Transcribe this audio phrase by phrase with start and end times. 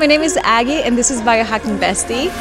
[0.00, 2.32] My name is Aggie, and this is Biohacking Bestie.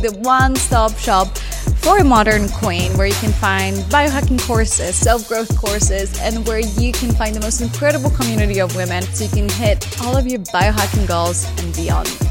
[0.00, 1.36] The one stop shop
[1.78, 6.60] for a modern queen where you can find biohacking courses, self growth courses, and where
[6.60, 10.24] you can find the most incredible community of women so you can hit all of
[10.28, 12.27] your biohacking goals and beyond.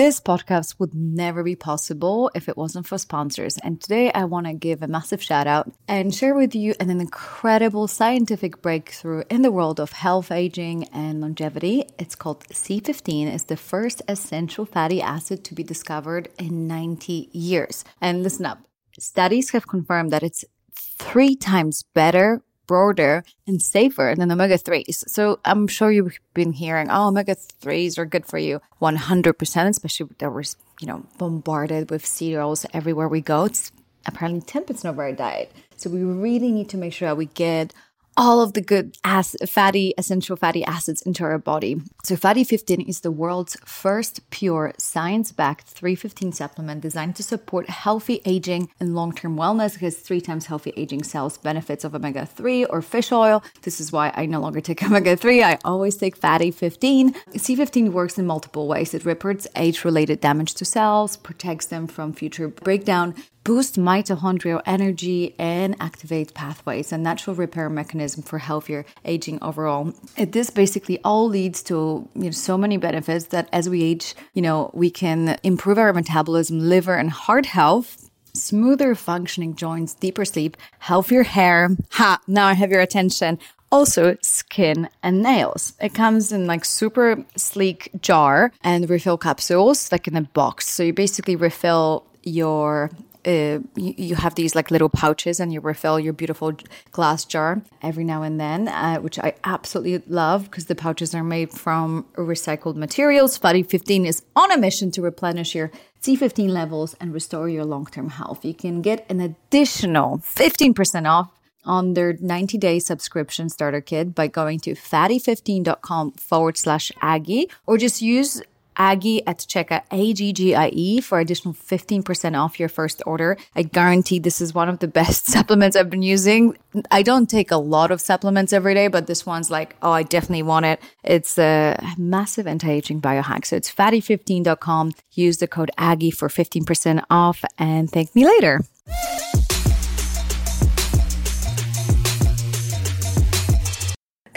[0.00, 3.58] This podcast would never be possible if it wasn't for sponsors.
[3.58, 6.88] And today I want to give a massive shout out and share with you an
[6.88, 11.84] incredible scientific breakthrough in the world of health, aging, and longevity.
[11.98, 13.26] It's called C15.
[13.26, 17.84] It's the first essential fatty acid to be discovered in 90 years.
[18.00, 18.60] And listen up.
[18.98, 25.02] Studies have confirmed that it's three times better broader and safer than omega 3s.
[25.08, 30.08] So I'm sure you've been hearing, oh, omega 3s are good for you 100%, especially
[30.18, 30.44] that we're,
[30.80, 33.46] you know, bombarded with cereals everywhere we go.
[33.46, 33.72] It's
[34.06, 35.50] apparently 10% of our diet.
[35.74, 37.74] So we really need to make sure that we get
[38.16, 41.80] all of the good as fatty essential fatty acids into our body.
[42.04, 48.20] So Fatty 15 is the world's first pure science-backed C15 supplement designed to support healthy
[48.24, 52.82] aging and long-term wellness because 3 times healthy aging cells benefits of omega 3 or
[52.82, 53.42] fish oil.
[53.62, 55.42] This is why I no longer take omega 3.
[55.42, 57.12] I always take Fatty 15.
[57.12, 58.94] C15 works in multiple ways.
[58.94, 63.14] It repairs age-related damage to cells, protects them from future breakdown,
[63.50, 69.92] boost mitochondrial energy and activate pathways, a natural repair mechanism for healthier aging overall.
[70.16, 74.14] It, this basically all leads to you know, so many benefits that as we age,
[74.34, 78.08] you know, we can improve our metabolism, liver, and heart health.
[78.34, 81.70] Smoother functioning joints, deeper sleep, healthier hair.
[81.94, 82.20] Ha!
[82.28, 83.40] Now I have your attention
[83.72, 85.74] also skin and nails.
[85.80, 90.68] It comes in like super sleek jar and refill capsules like in a box.
[90.68, 92.90] So you basically refill your
[93.26, 96.52] uh, you, you, have these like little pouches and you refill your beautiful
[96.90, 101.24] glass jar every now and then, uh, which I absolutely love because the pouches are
[101.24, 103.36] made from recycled materials.
[103.36, 105.70] Fatty 15 is on a mission to replenish your
[106.02, 108.44] C15 levels and restore your long term health.
[108.44, 111.30] You can get an additional 15% off
[111.64, 117.76] on their 90 day subscription starter kit by going to fatty15.com forward slash Aggie or
[117.76, 118.42] just use
[118.80, 123.36] Aggie at checkout, A-G-G-I-E for additional 15% off your first order.
[123.54, 126.56] I guarantee this is one of the best supplements I've been using.
[126.90, 130.02] I don't take a lot of supplements every day, but this one's like, oh, I
[130.02, 130.80] definitely want it.
[131.04, 133.44] It's a massive anti-aging biohack.
[133.44, 134.92] So it's fatty15.com.
[135.12, 138.62] Use the code Aggie for 15% off and thank me later.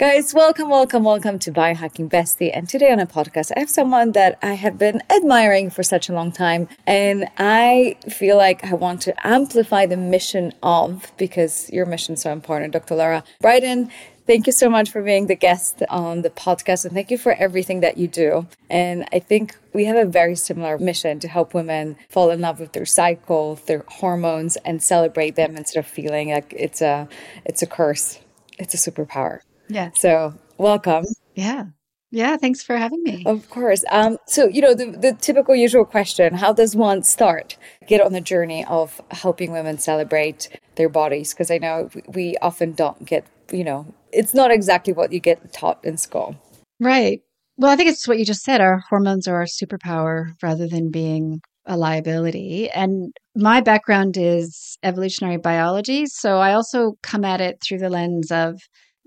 [0.06, 2.50] Guys, welcome, welcome, welcome to Biohacking Bestie.
[2.52, 6.10] And today on a podcast, I have someone that I have been admiring for such
[6.10, 6.68] a long time.
[6.86, 12.20] And I feel like I want to amplify the mission of, because your mission is
[12.20, 12.96] so important, Dr.
[12.96, 13.90] Lara Briden.
[14.26, 17.32] Thank you so much for being the guest on the podcast and thank you for
[17.32, 18.46] everything that you do.
[18.68, 22.60] And I think we have a very similar mission to help women fall in love
[22.60, 27.08] with their cycle, their hormones and celebrate them instead of feeling like it's a
[27.46, 28.18] it's a curse.
[28.58, 29.40] It's a superpower.
[29.74, 29.90] Yeah.
[29.94, 31.04] So welcome.
[31.34, 31.64] Yeah.
[32.12, 33.24] Yeah, thanks for having me.
[33.26, 33.84] Of course.
[33.90, 37.56] Um, so, you know, the, the typical usual question how does one start,
[37.88, 41.34] get on the journey of helping women celebrate their bodies?
[41.34, 45.52] Because I know we often don't get, you know, it's not exactly what you get
[45.52, 46.36] taught in school.
[46.78, 47.20] Right.
[47.56, 48.60] Well, I think it's what you just said.
[48.60, 52.70] Our hormones are our superpower rather than being a liability.
[52.70, 56.06] And my background is evolutionary biology.
[56.06, 58.60] So I also come at it through the lens of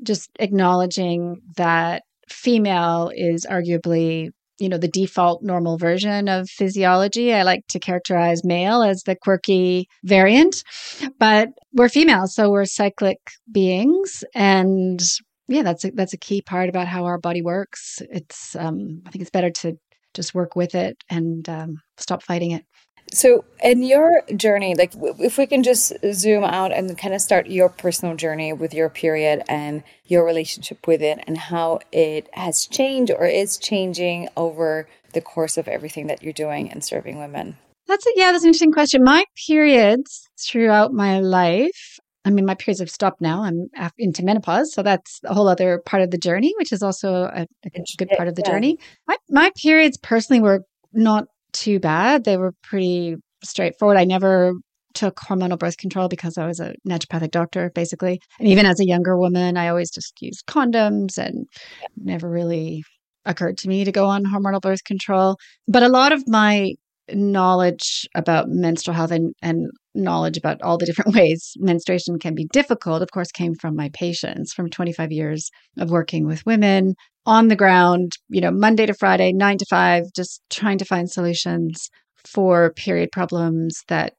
[0.04, 7.34] just acknowledging that female is arguably you know the default normal version of physiology.
[7.34, 10.64] I like to characterize male as the quirky variant
[11.20, 13.20] but we're female so we're cyclic
[13.52, 14.24] beings.
[14.34, 15.02] And
[15.48, 18.02] yeah that's a, that's a key part about how our body works.
[18.10, 19.78] It's um, i think it's better to
[20.14, 22.66] just work with it and um, stop fighting it
[23.14, 27.48] so, in your journey, like if we can just zoom out and kind of start
[27.48, 32.68] your personal journey with your period and your relationship with it and how it has
[32.68, 37.58] changed or is changing over the course of everything that you're doing and serving women.
[37.88, 39.04] That's a, yeah, that's an interesting question.
[39.04, 43.42] My periods throughout my life, I mean, my periods have stopped now.
[43.44, 47.24] I'm into menopause, so that's a whole other part of the journey, which is also
[47.34, 48.52] a, a good part of the yeah.
[48.52, 48.80] journey.
[49.08, 52.24] My my periods personally were not too bad.
[52.24, 53.98] They were pretty straightforward.
[53.98, 54.54] I never
[54.94, 58.20] took hormonal birth control because I was a naturopathic doctor, basically.
[58.40, 61.46] And even as a younger woman, I always just used condoms and
[61.96, 62.84] never really
[63.26, 65.38] occurred to me to go on hormonal birth control.
[65.68, 66.74] But a lot of my
[67.14, 72.48] knowledge about menstrual health and, and knowledge about all the different ways menstruation can be
[72.52, 76.96] difficult, of course, came from my patients from 25 years of working with women
[77.28, 81.12] on the ground, you know, Monday to Friday, nine to five, just trying to find
[81.12, 81.90] solutions
[82.26, 84.14] for period problems that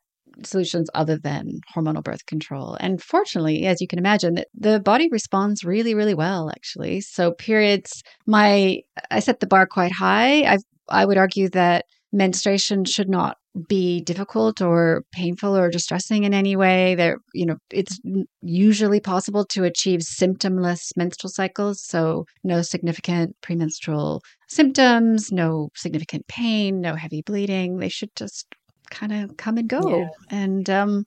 [0.44, 2.76] solutions other than hormonal birth control.
[2.78, 7.00] And fortunately, as you can imagine, the body responds really, really well, actually.
[7.00, 8.80] So periods, my
[9.10, 10.42] I set the bar quite high.
[10.42, 10.58] I
[10.88, 13.38] I would argue that menstruation should not
[13.68, 17.98] be difficult or painful or distressing in any way there you know it's
[18.42, 21.82] usually possible to achieve symptomless menstrual cycles.
[21.82, 27.78] So no significant premenstrual symptoms no significant pain no heavy bleeding.
[27.78, 28.46] They should just
[28.90, 29.98] kind of come and go.
[29.98, 30.08] Yeah.
[30.30, 31.04] and um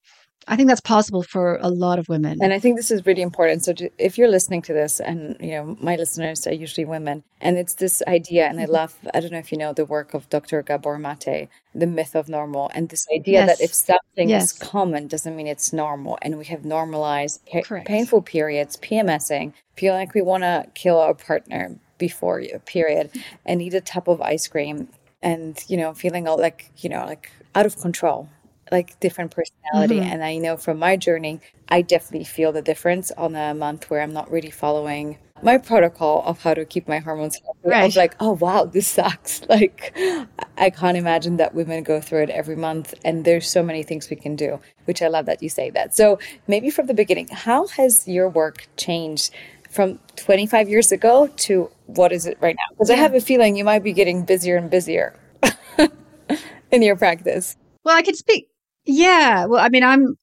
[0.48, 2.40] I think that's possible for a lot of women.
[2.42, 3.64] And I think this is really important.
[3.64, 7.58] So if you're listening to this and you know my listeners are usually women and
[7.58, 8.74] it's this idea and I mm-hmm.
[8.74, 10.64] love I don't know if you know the work of Dr.
[10.64, 13.50] Gabor Mate, the myth of normal and this idea yes.
[13.50, 14.46] that if something yes.
[14.46, 19.94] is common doesn't mean it's normal and we have normalized pa- painful periods, PMSing, feel
[19.94, 23.12] like we want to kill our partner before you period
[23.46, 24.88] and eat a tub of ice cream
[25.22, 28.28] and you know feeling all like you know like out of control
[28.72, 30.00] like different personality.
[30.00, 30.14] Mm-hmm.
[30.14, 34.02] And I know from my journey, I definitely feel the difference on a month where
[34.02, 37.60] I'm not really following my protocol of how to keep my hormones healthy.
[37.64, 37.82] Right.
[37.82, 39.42] I was like, oh wow, this sucks.
[39.52, 39.96] Like
[40.58, 42.94] I can't imagine that women go through it every month.
[43.04, 45.94] And there's so many things we can do, which I love that you say that.
[45.96, 49.32] So maybe from the beginning, how has your work changed
[49.70, 52.76] from 25 years ago to what is it right now?
[52.76, 52.96] Because yeah.
[52.96, 55.16] I have a feeling you might be getting busier and busier
[56.72, 57.58] in your practice.
[57.84, 58.51] Well, I could speak
[58.86, 59.46] yeah.
[59.46, 60.16] Well, I mean, I'm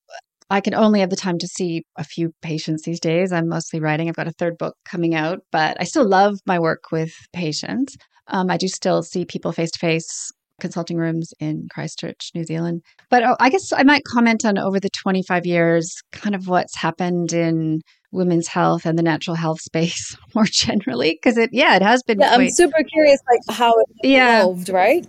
[0.51, 3.33] I can only have the time to see a few patients these days.
[3.33, 4.09] I'm mostly writing.
[4.09, 7.97] I've got a third book coming out, but I still love my work with patients.
[8.29, 12.83] Um, I do still see people face to face consulting rooms in Christchurch, New Zealand.
[13.11, 16.77] But oh, I guess I might comment on over the 25 years, kind of what's
[16.77, 21.83] happened in women's health and the natural health space more generally, because it, yeah, it
[21.83, 22.19] has been.
[22.19, 24.41] Yeah, quite, I'm super curious, like how it yeah.
[24.41, 25.07] evolved, right?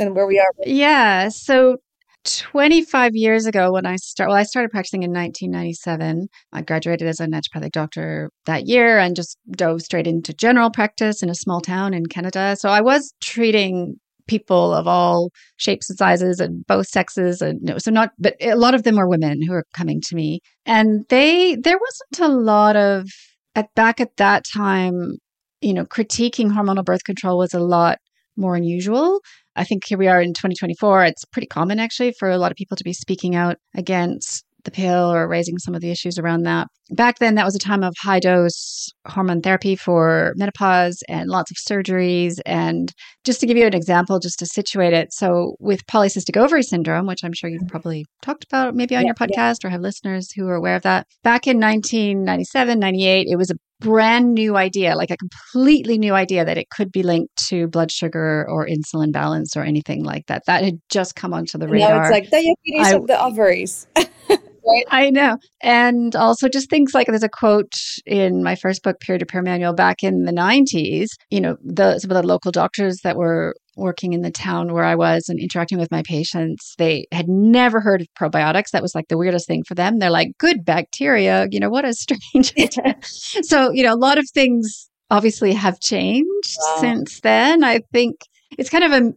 [0.00, 0.52] And where we are.
[0.66, 1.28] Yeah.
[1.28, 1.78] So
[2.24, 7.20] 25 years ago when I start well I started practicing in 1997 I graduated as
[7.20, 11.60] a naturopathic doctor that year and just dove straight into general practice in a small
[11.60, 12.56] town in Canada.
[12.58, 17.90] So I was treating people of all shapes and sizes and both sexes and so
[17.90, 20.40] not but a lot of them were women who were coming to me.
[20.64, 23.06] And they there wasn't a lot of
[23.54, 25.18] at back at that time
[25.60, 27.98] you know critiquing hormonal birth control was a lot
[28.36, 29.20] more unusual
[29.56, 31.04] I think here we are in 2024.
[31.04, 34.70] It's pretty common actually for a lot of people to be speaking out against the
[34.70, 36.68] pill or raising some of the issues around that.
[36.90, 41.50] Back then, that was a time of high dose hormone therapy for menopause and lots
[41.50, 42.40] of surgeries.
[42.44, 42.92] And
[43.24, 47.06] just to give you an example, just to situate it so, with polycystic ovary syndrome,
[47.06, 49.68] which I'm sure you've probably talked about maybe on yeah, your podcast yeah.
[49.68, 53.54] or have listeners who are aware of that, back in 1997, 98, it was a
[53.80, 57.90] brand new idea, like a completely new idea that it could be linked to blood
[57.90, 60.42] sugar or insulin balance or anything like that.
[60.46, 61.90] That had just come onto the radar.
[61.90, 63.86] Now it's like diabetes I, of the ovaries.
[64.66, 64.84] right?
[64.90, 65.36] I know.
[65.62, 67.74] And also just things like there's a quote
[68.06, 72.10] in my first book, Period Repair Manual, back in the 90s, you know, the, some
[72.10, 75.78] of the local doctors that were working in the town where I was and interacting
[75.78, 78.70] with my patients, they had never heard of probiotics.
[78.72, 79.98] That was like the weirdest thing for them.
[79.98, 82.52] They're like, good bacteria, you know, what a strange.
[83.42, 86.76] so, you know, a lot of things obviously have changed wow.
[86.80, 87.64] since then.
[87.64, 88.16] I think
[88.58, 89.12] it's kind of a,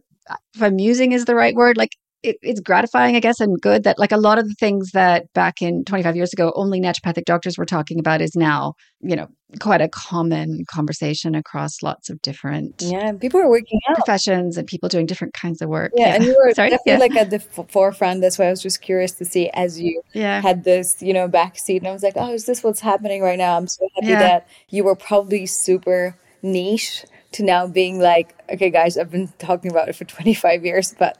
[0.54, 3.98] if amusing is the right word, like it, it's gratifying, I guess, and good that
[3.98, 7.56] like a lot of the things that back in 25 years ago only naturopathic doctors
[7.56, 9.28] were talking about is now, you know,
[9.60, 14.66] quite a common conversation across lots of different yeah people are working out professions and
[14.66, 15.92] people doing different kinds of work.
[15.94, 16.14] Yeah, yeah.
[16.16, 16.70] and you were Sorry?
[16.70, 16.98] definitely yeah.
[16.98, 18.20] like at the forefront.
[18.20, 20.42] That's why I was just curious to see as you yeah.
[20.42, 23.38] had this, you know, backseat, and I was like, oh, is this what's happening right
[23.38, 23.56] now?
[23.56, 28.96] I'm so happy that you were probably super niche to now being like, okay, guys,
[28.96, 31.18] I've been talking about it for 25 years, but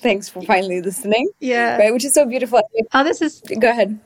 [0.00, 1.28] thanks for finally listening.
[1.40, 1.76] Yeah.
[1.76, 2.60] Right, which is so beautiful.
[2.92, 3.42] Oh, this is.
[3.60, 3.98] Go ahead.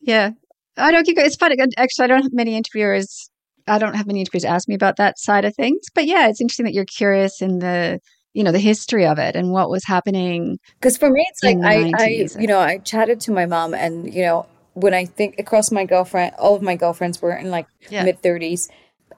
[0.00, 0.30] Yeah.
[0.76, 1.56] I don't keep It's funny.
[1.76, 3.30] Actually, I don't have many interviewers.
[3.66, 5.80] I don't have many interviewers ask me about that side of things.
[5.94, 8.00] But yeah, it's interesting that you're curious in the
[8.34, 11.58] you know the history of it and what was happening because for me it's like
[11.62, 15.38] I, I you know i chatted to my mom and you know when i think
[15.38, 18.04] across my girlfriend all of my girlfriends were in like yeah.
[18.04, 18.68] mid 30s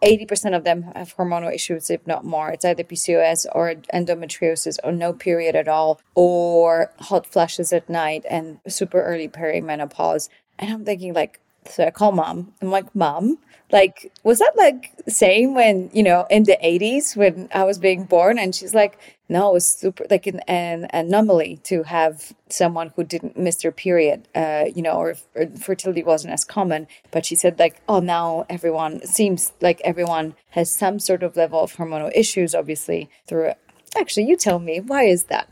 [0.05, 2.51] 80% of them have hormonal issues, if not more.
[2.51, 8.25] It's either PCOS or endometriosis or no period at all, or hot flashes at night
[8.29, 10.29] and super early perimenopause.
[10.59, 12.53] And I'm thinking, like, So I call mom.
[12.61, 13.39] I'm like, Mom,
[13.75, 18.05] like, was that like same when, you know, in the 80s when I was being
[18.05, 18.39] born?
[18.39, 23.03] And she's like, no, it was super like an, an anomaly to have someone who
[23.03, 26.87] didn't miss their period, uh, you know, or, or fertility wasn't as common.
[27.11, 31.61] But she said, like, oh, now everyone seems like everyone has some sort of level
[31.61, 33.53] of hormonal issues, obviously, through
[33.97, 35.49] Actually, you tell me, why is that?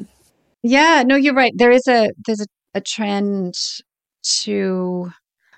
[0.62, 1.52] Yeah, no, you're right.
[1.56, 3.54] There is a, there's a, a trend
[4.42, 5.12] to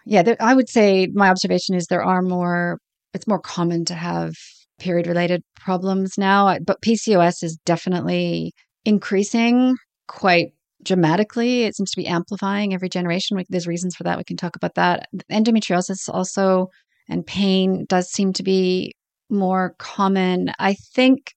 [0.05, 2.79] yeah, there, I would say my observation is there are more,
[3.13, 4.35] it's more common to have
[4.79, 8.53] period related problems now, but PCOS is definitely
[8.85, 9.77] increasing
[10.09, 10.49] quite
[10.83, 11.63] dramatically.
[11.65, 13.43] It seems to be amplifying every generation.
[13.49, 14.19] There's reasons for that.
[14.19, 15.09] We can talk about that.
[15.31, 16.69] Endometriosis also
[17.09, 18.93] and pain does seem to be
[19.31, 20.53] more common.
[20.59, 21.33] I think,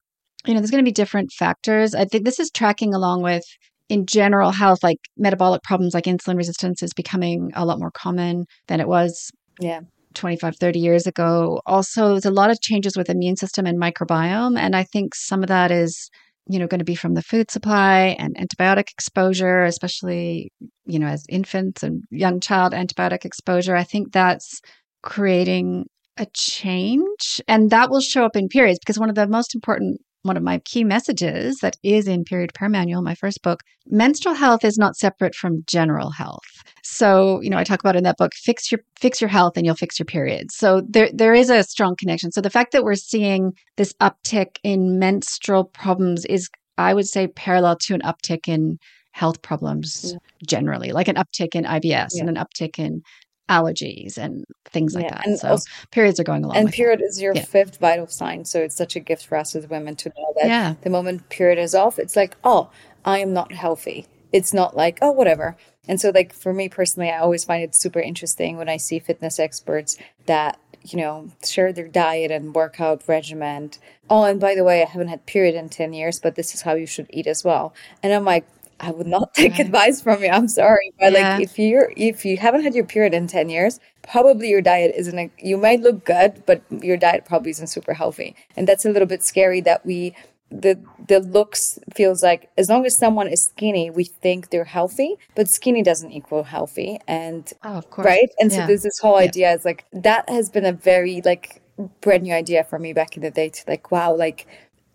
[0.46, 1.94] you know, there's going to be different factors.
[1.94, 3.44] I think this is tracking along with
[3.88, 8.44] in general health, like metabolic problems like insulin resistance is becoming a lot more common
[8.66, 9.30] than it was
[9.60, 9.80] yeah.
[10.14, 11.60] 25, 30 years ago.
[11.66, 14.58] Also, there's a lot of changes with immune system and microbiome.
[14.58, 16.10] And I think some of that is,
[16.48, 20.52] you know, going to be from the food supply and antibiotic exposure, especially,
[20.86, 23.76] you know, as infants and young child antibiotic exposure.
[23.76, 24.60] I think that's
[25.02, 29.54] creating a change and that will show up in periods because one of the most
[29.54, 33.62] important one of my key messages that is in Period Repair Manual, my first book,
[33.86, 36.62] menstrual health is not separate from general health.
[36.84, 39.66] So, you know, I talk about in that book, fix your fix your health and
[39.66, 40.52] you'll fix your period.
[40.52, 42.30] So there there is a strong connection.
[42.30, 47.26] So the fact that we're seeing this uptick in menstrual problems is I would say
[47.26, 48.78] parallel to an uptick in
[49.12, 50.18] health problems yeah.
[50.46, 52.20] generally, like an uptick in IBS yeah.
[52.20, 53.02] and an uptick in
[53.48, 55.14] allergies and things like yeah.
[55.14, 55.26] that.
[55.26, 56.56] And so also, periods are going along.
[56.56, 57.44] And period is your yeah.
[57.44, 58.44] fifth vital sign.
[58.44, 60.74] So it's such a gift for us as women to know that yeah.
[60.82, 62.70] the moment period is off, it's like, oh,
[63.04, 64.06] I am not healthy.
[64.32, 65.56] It's not like, oh, whatever.
[65.86, 68.98] And so, like, for me personally, I always find it super interesting when I see
[68.98, 73.70] fitness experts that, you know, share their diet and workout regimen.
[74.10, 76.60] Oh, and by the way, I haven't had period in 10 years, but this is
[76.60, 77.74] how you should eat as well.
[78.02, 78.46] And I'm like,
[78.80, 79.60] I would not take right.
[79.60, 80.30] advice from you.
[80.30, 81.36] I'm sorry, but yeah.
[81.36, 84.94] like if you're if you haven't had your period in 10 years, probably your diet
[84.96, 88.34] isn't a, you might look good, but your diet probably isn't super healthy.
[88.56, 90.14] And that's a little bit scary that we
[90.50, 95.16] the the looks feels like as long as someone is skinny, we think they're healthy,
[95.34, 96.98] but skinny doesn't equal healthy.
[97.06, 98.06] And oh, of course.
[98.06, 98.30] right?
[98.38, 98.60] And yeah.
[98.60, 99.54] so there's this whole idea yeah.
[99.54, 101.60] is like that has been a very like
[102.00, 104.46] brand new idea for me back in the day to like, wow, like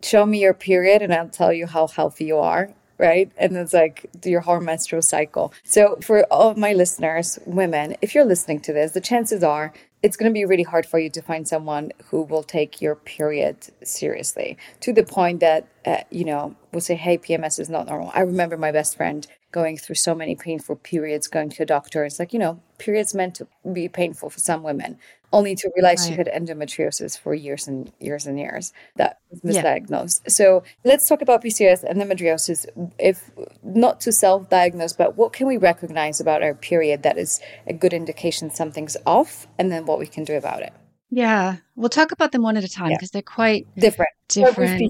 [0.02, 2.74] show me your period and I'll tell you how healthy you are
[3.04, 3.30] right?
[3.38, 5.54] And it's like your whole menstrual cycle.
[5.64, 10.18] So, for all my listeners, women, if you're listening to this, the chances are it's
[10.18, 13.56] going to be really hard for you to find someone who will take your period
[13.84, 18.12] seriously to the point that, uh, you know, will say, hey, PMS is not normal.
[18.14, 22.04] I remember my best friend going through so many painful periods, going to a doctor.
[22.04, 24.98] It's like, you know, periods meant to be painful for some women
[25.32, 26.10] only to realize right.
[26.10, 30.22] she had endometriosis for years and years and years that was misdiagnosed.
[30.26, 30.30] Yeah.
[30.30, 32.66] So let's talk about PCOS and endometriosis.
[33.00, 33.32] If
[33.64, 37.94] not to self-diagnose, but what can we recognize about our period that is a good
[37.94, 40.74] indication something's off, and then what we can do about it.
[41.10, 43.14] Yeah, we'll talk about them one at a time because yeah.
[43.14, 44.10] they're quite different.
[44.30, 44.82] Different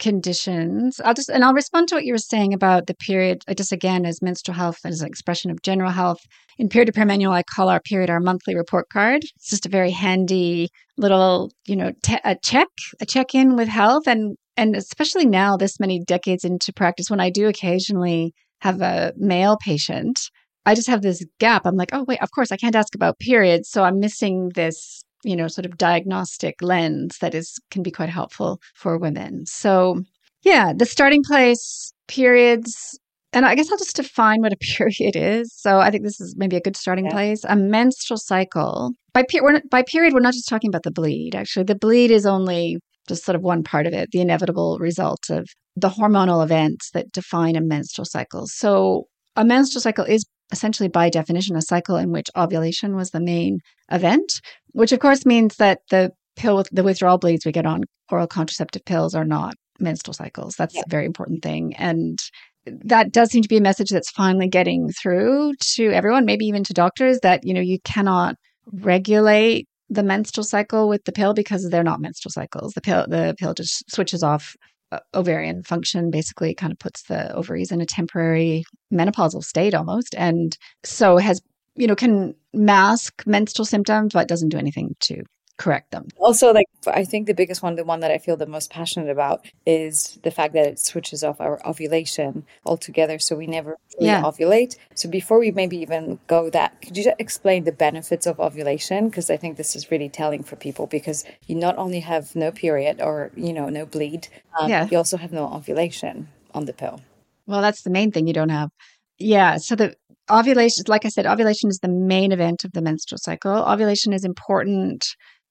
[0.00, 1.00] conditions.
[1.04, 3.44] I'll just and I'll respond to what you were saying about the period.
[3.46, 6.20] Uh, just again as menstrual health as an expression of general health.
[6.58, 9.22] In Repair Manual, I call our period our monthly report card.
[9.36, 11.92] It's just a very handy little, you know,
[12.24, 12.68] a check,
[13.00, 17.20] a check in with health, and and especially now, this many decades into practice, when
[17.20, 20.18] I do occasionally have a male patient.
[20.66, 21.62] I just have this gap.
[21.64, 23.70] I'm like, oh, wait, of course, I can't ask about periods.
[23.70, 28.08] So I'm missing this you know sort of diagnostic lens that is can be quite
[28.08, 29.46] helpful for women.
[29.46, 30.02] So
[30.42, 32.98] yeah the starting place periods
[33.32, 35.52] and i guess i'll just define what a period is.
[35.54, 37.12] So i think this is maybe a good starting yeah.
[37.12, 37.44] place.
[37.44, 38.92] A menstrual cycle.
[39.12, 41.64] By, per- by period we're not just talking about the bleed actually.
[41.64, 45.48] The bleed is only just sort of one part of it the inevitable result of
[45.76, 48.46] the hormonal events that define a menstrual cycle.
[48.46, 53.20] So a menstrual cycle is essentially by definition a cycle in which ovulation was the
[53.20, 53.58] main
[53.90, 54.40] event,
[54.72, 58.26] which of course means that the pill with the withdrawal bleeds we get on oral
[58.26, 60.54] contraceptive pills are not menstrual cycles.
[60.56, 60.82] That's yeah.
[60.86, 61.74] a very important thing.
[61.76, 62.18] And
[62.66, 66.64] that does seem to be a message that's finally getting through to everyone, maybe even
[66.64, 68.36] to doctors, that you know you cannot
[68.72, 72.72] regulate the menstrual cycle with the pill because they're not menstrual cycles.
[72.74, 74.54] The pill the pill just switches off
[74.92, 80.16] uh, ovarian function basically kind of puts the ovaries in a temporary menopausal state almost
[80.18, 81.40] and so has
[81.76, 85.22] you know can mask menstrual symptoms but it doesn't do anything to
[85.56, 86.08] correct them.
[86.16, 89.10] Also, like I think the biggest one, the one that I feel the most passionate
[89.10, 94.06] about, is the fact that it switches off our ovulation altogether, so we never really
[94.12, 94.22] Yeah.
[94.22, 94.76] ovulate.
[94.94, 99.10] So before we maybe even go that, could you just explain the benefits of ovulation?
[99.10, 102.50] Because I think this is really telling for people because you not only have no
[102.50, 104.28] period or you know no bleed,
[104.58, 104.88] um, Yeah.
[104.90, 107.02] you also have no ovulation on the pill.
[107.46, 108.70] Well, that's the main thing you don't have.
[109.18, 109.58] Yeah.
[109.58, 109.94] So the
[110.30, 113.52] ovulation, like I said, ovulation is the main event of the menstrual cycle.
[113.52, 115.04] Ovulation is important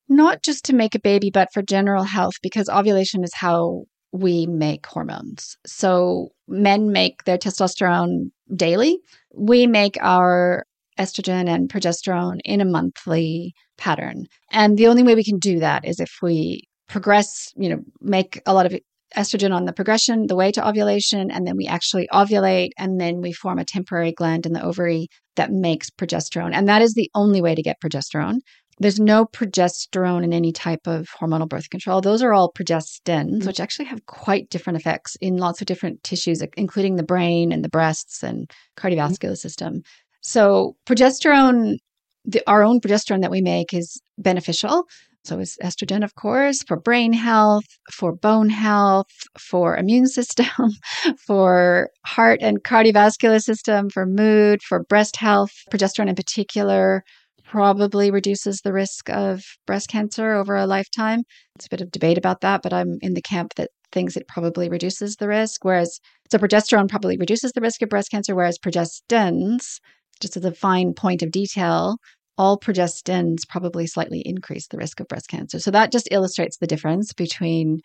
[0.07, 4.47] not just to make a baby, but for general health because ovulation is how we
[4.47, 5.55] make hormones.
[5.67, 8.97] So men make their testosterone daily.
[9.35, 10.65] We make our
[10.99, 14.25] estrogen and progesterone in a monthly pattern.
[14.51, 18.41] And the only way we can do that is if we progress, you know, make
[18.45, 18.75] a lot of
[19.15, 23.21] estrogen on the progression, the way to ovulation, and then we actually ovulate, and then
[23.21, 26.53] we form a temporary gland in the ovary that makes progesterone.
[26.53, 28.39] And that is the only way to get progesterone.
[28.79, 31.99] There's no progesterone in any type of hormonal birth control.
[31.99, 36.41] Those are all progestins, which actually have quite different effects in lots of different tissues,
[36.55, 39.33] including the brain and the breasts and cardiovascular mm-hmm.
[39.33, 39.81] system.
[40.21, 41.75] So, progesterone,
[42.23, 44.85] the, our own progesterone that we make is beneficial.
[45.25, 49.07] So is estrogen, of course, for brain health, for bone health,
[49.37, 50.47] for immune system,
[51.25, 55.51] for heart and cardiovascular system, for mood, for breast health.
[55.71, 57.03] Progesterone in particular
[57.49, 61.23] probably reduces the risk of breast cancer over a lifetime.
[61.55, 64.27] It's a bit of debate about that, but I'm in the camp that thinks it
[64.27, 65.65] probably reduces the risk.
[65.65, 65.99] Whereas,
[66.31, 69.79] so progesterone probably reduces the risk of breast cancer, whereas progestins,
[70.21, 71.97] just as a fine point of detail,
[72.39, 75.59] all progestins probably slightly increase the risk of breast cancer.
[75.59, 77.81] So that just illustrates the difference between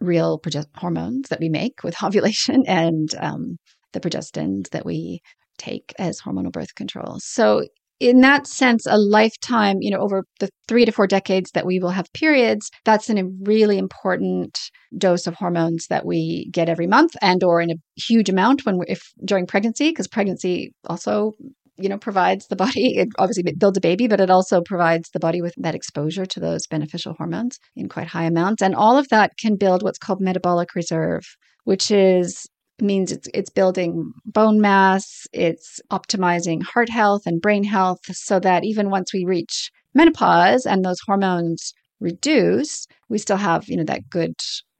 [0.00, 3.58] real progest- hormones that we make with ovulation and um,
[3.92, 5.20] the progestins that we
[5.58, 7.18] take as hormonal birth control.
[7.20, 7.64] So
[8.00, 11.78] in that sense, a lifetime, you know, over the three to four decades that we
[11.78, 14.56] will have periods, that's a really important
[14.96, 18.78] dose of hormones that we get every month and or in a huge amount when
[18.86, 21.34] if during pregnancy, because pregnancy also
[21.78, 25.20] you know provides the body it obviously builds a baby but it also provides the
[25.20, 28.62] body with that exposure to those beneficial hormones in quite high amounts.
[28.62, 31.24] And all of that can build what's called metabolic reserve
[31.64, 32.46] which is
[32.80, 38.64] means it's it's building bone mass it's optimizing heart health and brain health so that
[38.64, 44.08] even once we reach menopause and those hormones reduce we still have you know that
[44.08, 44.34] good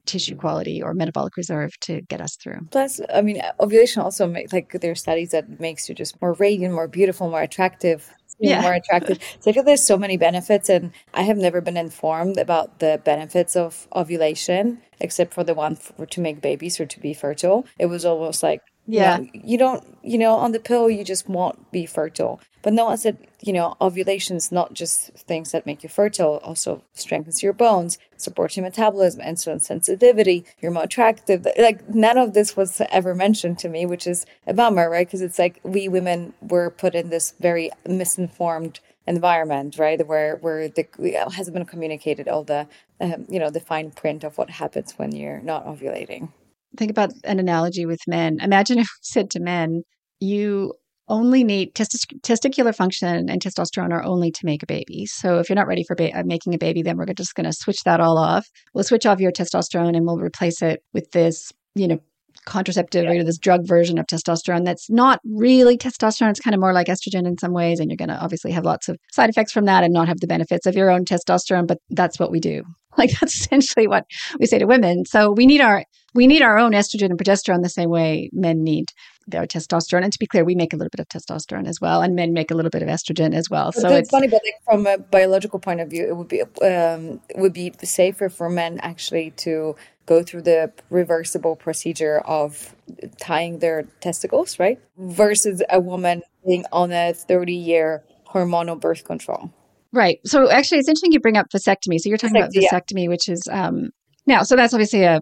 [0.08, 2.60] tissue quality or metabolic reserve to get us through.
[2.70, 6.32] Plus, I mean, ovulation also makes like there are studies that makes you just more
[6.34, 8.10] radiant, more beautiful, more attractive.
[8.40, 8.62] Yeah.
[8.62, 9.18] more attractive.
[9.40, 13.00] So I feel there's so many benefits, and I have never been informed about the
[13.04, 17.66] benefits of ovulation, except for the one for, to make babies or to be fertile.
[17.80, 21.70] It was almost like yeah, you, don't, you know, on the pill you just won't
[21.70, 22.40] be fertile.
[22.62, 26.38] But no one said, you know, ovulation is not just things that make you fertile,
[26.42, 31.46] also strengthens your bones, supports your metabolism, insulin sensitivity, you're more attractive.
[31.58, 35.06] Like none of this was ever mentioned to me, which is a bummer, right?
[35.06, 40.04] Because it's like we women were put in this very misinformed environment, right?
[40.06, 40.86] Where where the
[41.34, 42.66] hasn't been communicated all the,
[43.00, 46.30] um, you know, the fine print of what happens when you're not ovulating.
[46.76, 48.38] Think about an analogy with men.
[48.40, 49.82] Imagine if we said to men,
[50.20, 50.74] you
[51.08, 55.06] only need testic- testicular function and testosterone are only to make a baby.
[55.06, 57.46] So if you're not ready for ba- uh, making a baby, then we're just going
[57.46, 58.46] to switch that all off.
[58.74, 61.98] We'll switch off your testosterone and we'll replace it with this, you know,
[62.44, 63.10] contraceptive yeah.
[63.10, 66.30] or this drug version of testosterone that's not really testosterone.
[66.30, 67.80] It's kind of more like estrogen in some ways.
[67.80, 70.20] And you're going to obviously have lots of side effects from that and not have
[70.20, 71.66] the benefits of your own testosterone.
[71.66, 72.62] But that's what we do.
[72.96, 74.06] Like that's essentially what
[74.40, 75.04] we say to women.
[75.04, 75.84] So we need our
[76.18, 78.92] we need our own estrogen and progesterone the same way men need
[79.28, 80.02] their testosterone.
[80.02, 82.32] And to be clear, we make a little bit of testosterone as well, and men
[82.32, 83.70] make a little bit of estrogen as well.
[83.70, 87.20] So it's funny, but like from a biological point of view, it would be um,
[87.28, 89.76] it would be safer for men actually to
[90.06, 92.74] go through the reversible procedure of
[93.20, 94.80] tying their testicles, right?
[94.96, 99.52] Versus a woman being on a 30 year hormonal birth control.
[99.92, 100.18] Right.
[100.24, 102.00] So actually, it's interesting you bring up vasectomy.
[102.00, 103.08] So you're talking vasectomy, about vasectomy, yeah.
[103.08, 103.90] which is um,
[104.26, 104.42] now.
[104.42, 105.20] So that's obviously a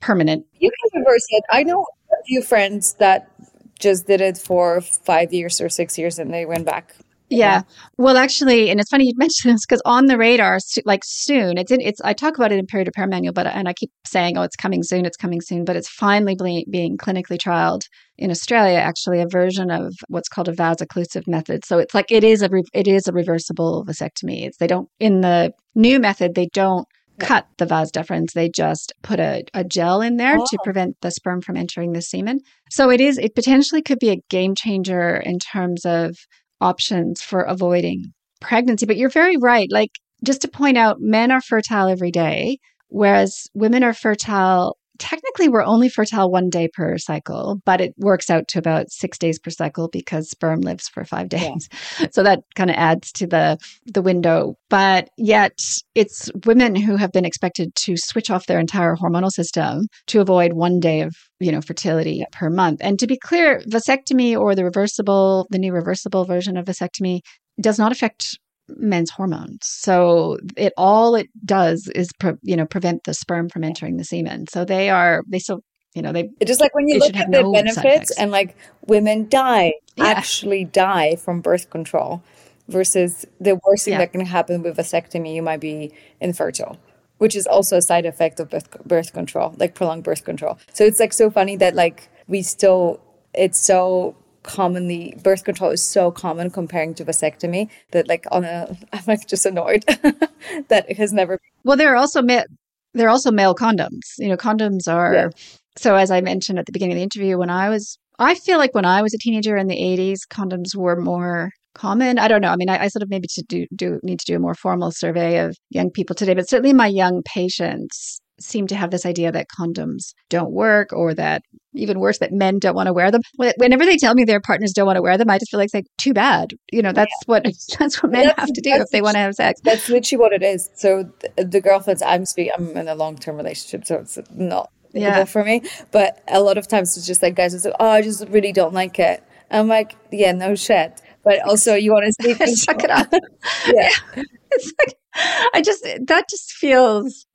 [0.00, 0.46] permanent.
[0.58, 1.44] You can reverse it.
[1.50, 3.30] I know a few friends that
[3.78, 6.94] just did it for five years or six years, and they went back.
[7.30, 7.62] Yeah.
[7.98, 11.70] Well, actually, and it's funny you mentioned this because on the radar, like soon, it's
[11.70, 14.38] in, it's, I talk about it in Period Repair Manual, but, and I keep saying,
[14.38, 17.82] oh, it's coming soon, it's coming soon, but it's finally being, being clinically trialed
[18.16, 21.64] in Australia, actually, a version of what's called a vas-occlusive method.
[21.64, 24.46] So it's like, it is a, re, it is a reversible vasectomy.
[24.46, 28.32] It's, they don't, in the new method, they don't cut the vas deferens.
[28.32, 30.46] They just put a, a gel in there oh.
[30.50, 32.40] to prevent the sperm from entering the semen.
[32.70, 36.16] So it is, it potentially could be a game changer in terms of
[36.60, 38.86] options for avoiding pregnancy.
[38.86, 39.68] But you're very right.
[39.70, 39.90] Like
[40.24, 45.64] just to point out, men are fertile every day, whereas women are fertile technically we're
[45.64, 49.50] only fertile one day per cycle, but it works out to about six days per
[49.50, 51.68] cycle because sperm lives for five days.
[52.00, 52.06] Yeah.
[52.18, 54.56] So that kind of adds to the the window.
[54.70, 55.58] But yet
[55.94, 60.54] it's women who have been expected to switch off their entire hormonal system to avoid
[60.54, 62.26] one day of you know fertility yeah.
[62.32, 62.80] per month.
[62.82, 67.20] And to be clear, vasectomy or the reversible, the new reversible version of vasectomy
[67.60, 69.60] does not affect men's hormones.
[69.62, 74.04] So it all it does is pre, you know prevent the sperm from entering the
[74.04, 74.46] semen.
[74.48, 75.62] So they are they still
[75.94, 79.28] you know they just like when you look at the no benefits and like women
[79.28, 80.06] die yeah.
[80.06, 82.22] actually die from birth control
[82.68, 83.98] versus the worst thing yeah.
[83.98, 86.78] that can happen with vasectomy you might be infertile
[87.16, 90.84] which is also a side effect of birth, birth control like prolonged birth control so
[90.84, 93.00] it's like so funny that like we still
[93.34, 94.14] it's so
[94.48, 99.28] commonly birth control is so common comparing to vasectomy that like on a I'm like
[99.28, 99.84] just annoyed
[100.68, 102.48] that it has never well there are also ma-
[102.94, 105.28] there are also male condoms you know condoms are yeah.
[105.76, 108.58] so as I mentioned at the beginning of the interview when I was I feel
[108.58, 112.18] like when I was a teenager in the 80s condoms were more common.
[112.18, 112.50] I don't know.
[112.50, 114.56] I mean, I, I, sort of maybe to do, do need to do a more
[114.56, 119.06] formal survey of young people today, but certainly my young patients seem to have this
[119.06, 121.42] idea that condoms don't work or that
[121.78, 124.72] even worse that men don't want to wear them whenever they tell me their partners
[124.72, 126.92] don't want to wear them i just feel like it's like too bad you know
[126.92, 127.24] that's yeah.
[127.26, 127.44] what
[127.78, 130.20] that's what men that's, have to do if they want to have sex that's literally
[130.20, 133.96] what it is so the, the girlfriends i'm speaking i'm in a long-term relationship so
[133.96, 135.24] it's not yeah.
[135.24, 138.02] for me but a lot of times it's just like guys it's like oh i
[138.02, 142.34] just really don't like it i'm like yeah no shit but also you want to
[142.34, 143.08] say suck it up
[143.66, 143.90] yeah.
[144.16, 144.22] yeah.
[144.50, 144.97] it's like
[145.54, 147.26] I just that just feels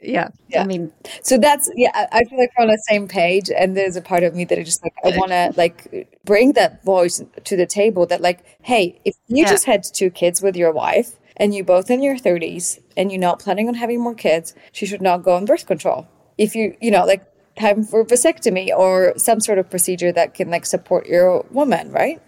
[0.00, 0.62] yeah, yeah.
[0.62, 3.96] I mean so that's yeah I feel like we're on the same page and there's
[3.96, 7.22] a part of me that I just like I want to like bring that voice
[7.44, 9.50] to the table that like hey if you yeah.
[9.50, 13.20] just had two kids with your wife and you both in your 30s and you're
[13.20, 16.74] not planning on having more kids she should not go on birth control if you
[16.80, 17.24] you know like
[17.58, 22.22] time for vasectomy or some sort of procedure that can like support your woman right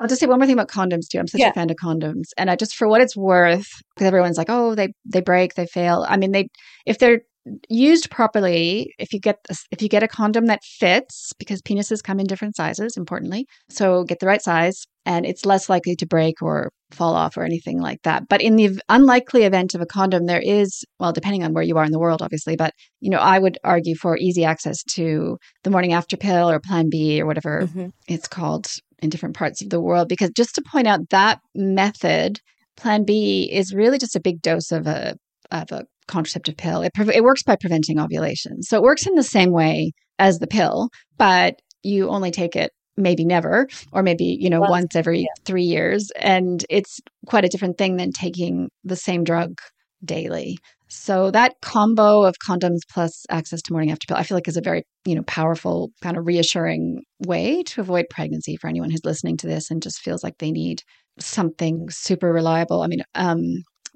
[0.00, 1.18] I'll just say one more thing about condoms too.
[1.18, 1.50] I'm such yeah.
[1.50, 4.74] a fan of condoms, and I just for what it's worth, because everyone's like, oh,
[4.74, 6.06] they they break, they fail.
[6.08, 6.48] I mean, they
[6.86, 7.20] if they're
[7.68, 12.02] used properly, if you get this, if you get a condom that fits, because penises
[12.02, 16.06] come in different sizes, importantly, so get the right size, and it's less likely to
[16.06, 18.28] break or fall off or anything like that.
[18.28, 21.76] But in the unlikely event of a condom, there is, well, depending on where you
[21.78, 25.38] are in the world, obviously, but you know, I would argue for easy access to
[25.64, 27.88] the morning after pill or Plan B or whatever mm-hmm.
[28.06, 28.68] it's called
[29.00, 30.08] in different parts of the world.
[30.08, 32.40] Because just to point out that method,
[32.76, 35.16] Plan B is really just a big dose of a
[35.50, 36.82] of a contraceptive pill.
[36.82, 38.62] It, pre- it works by preventing ovulation.
[38.62, 42.72] So it works in the same way as the pill, but you only take it
[42.96, 45.26] maybe never or maybe you know well, once every yeah.
[45.44, 49.60] 3 years and it's quite a different thing than taking the same drug
[50.04, 50.58] daily.
[50.88, 54.56] So that combo of condoms plus access to morning after pill, I feel like is
[54.56, 59.04] a very, you know, powerful kind of reassuring way to avoid pregnancy for anyone who's
[59.04, 60.82] listening to this and just feels like they need
[61.18, 62.82] something super reliable.
[62.82, 63.42] I mean, um,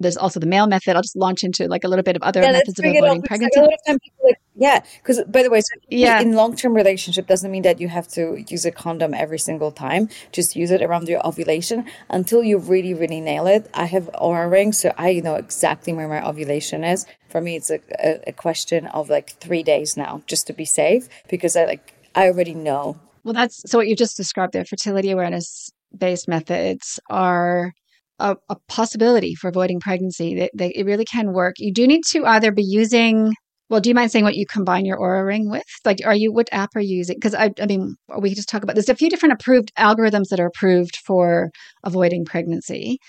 [0.03, 0.95] there's also the male method.
[0.95, 3.59] I'll just launch into like a little bit of other yeah, methods of avoiding pregnancy.
[3.59, 6.21] Like a lot of time like, yeah, because by the way, so yeah.
[6.21, 9.71] in long term relationship doesn't mean that you have to use a condom every single
[9.71, 10.09] time.
[10.31, 13.69] Just use it around your ovulation until you really, really nail it.
[13.73, 17.05] I have Oura rings, so I know exactly where my ovulation is.
[17.29, 20.65] For me, it's a, a, a question of like three days now, just to be
[20.65, 22.99] safe, because I like I already know.
[23.23, 24.65] Well, that's so what you just described there.
[24.65, 27.73] Fertility awareness based methods are
[28.19, 30.35] a, a possibility for avoiding pregnancy.
[30.35, 31.55] They, they, it really can work.
[31.57, 33.33] You do need to either be using
[33.69, 35.63] well, do you mind saying what you combine your Oura Ring with?
[35.83, 37.15] Like, are you what app are you using?
[37.15, 38.75] Because I, I mean, we can just talk about.
[38.75, 41.49] There's a few different approved algorithms that are approved for
[41.83, 42.99] avoiding pregnancy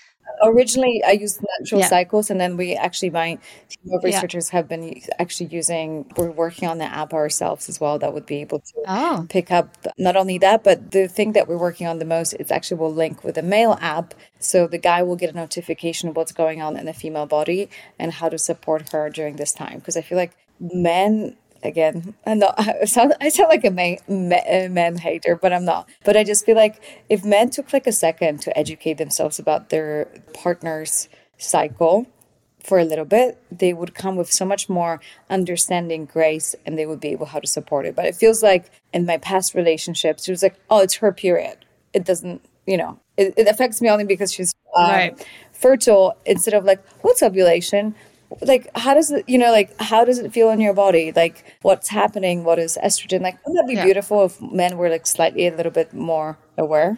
[0.43, 1.87] originally I used natural yeah.
[1.87, 3.37] cycles, and then we actually my
[3.69, 4.57] team of researchers yeah.
[4.57, 6.11] have been actually using.
[6.17, 9.25] We're working on the app ourselves as well that would be able to oh.
[9.29, 12.51] pick up not only that, but the thing that we're working on the most is
[12.51, 16.15] actually will link with a male app, so the guy will get a notification of
[16.15, 19.79] what's going on in the female body and how to support her during this time.
[19.79, 21.35] Because I feel like men
[21.65, 22.15] again.
[22.25, 25.89] I'm not, I sound, I sound like a man, man hater, but I'm not.
[26.03, 29.69] But I just feel like if men took like a second to educate themselves about
[29.69, 32.07] their partner's cycle
[32.65, 34.99] for a little bit, they would come with so much more
[35.29, 37.95] understanding, grace, and they would be able how to support it.
[37.95, 41.57] But it feels like in my past relationships, it was like, oh, it's her period.
[41.93, 45.27] It doesn't, you know, it, it affects me only because she's um, right.
[45.53, 47.95] fertile instead of like, what's ovulation?
[48.41, 51.43] Like how does it you know like how does it feel in your body like
[51.61, 53.85] what's happening what is estrogen like wouldn't that be yeah.
[53.85, 56.97] beautiful if men were like slightly a little bit more aware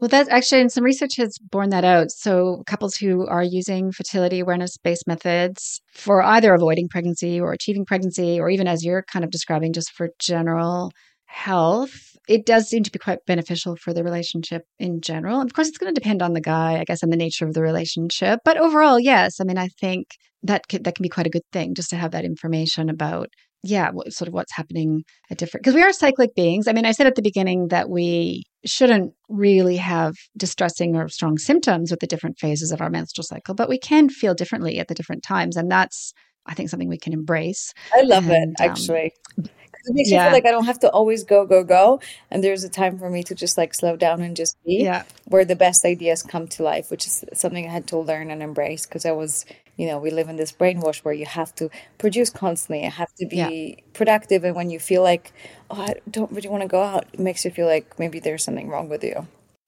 [0.00, 2.10] Well, that's actually, and some research has borne that out.
[2.10, 7.86] So, couples who are using fertility awareness based methods for either avoiding pregnancy or achieving
[7.86, 10.90] pregnancy, or even as you're kind of describing, just for general
[11.26, 15.40] health, it does seem to be quite beneficial for the relationship in general.
[15.40, 17.54] Of course, it's going to depend on the guy, I guess, and the nature of
[17.54, 18.40] the relationship.
[18.44, 19.40] But overall, yes.
[19.40, 20.06] I mean, I think
[20.42, 23.28] that can, that can be quite a good thing just to have that information about
[23.66, 26.68] yeah, what, sort of what's happening at different because we are cyclic beings.
[26.68, 31.38] I mean, I said at the beginning that we shouldn't really have distressing or strong
[31.38, 34.88] symptoms with the different phases of our menstrual cycle, but we can feel differently at
[34.88, 36.12] the different times, and that's
[36.46, 37.72] I think something we can embrace.
[37.94, 39.12] I love and, it um, actually.
[39.38, 39.48] Um,
[39.86, 40.18] it makes yeah.
[40.18, 42.00] me feel like I don't have to always go, go, go.
[42.30, 45.04] And there's a time for me to just like slow down and just be yeah.
[45.26, 48.42] where the best ideas come to life, which is something I had to learn and
[48.42, 49.44] embrace because I was,
[49.76, 52.84] you know, we live in this brainwash where you have to produce constantly.
[52.84, 53.74] You have to be yeah.
[53.92, 54.44] productive.
[54.44, 55.32] And when you feel like,
[55.70, 58.44] oh, I don't really want to go out, it makes you feel like maybe there's
[58.44, 59.26] something wrong with you.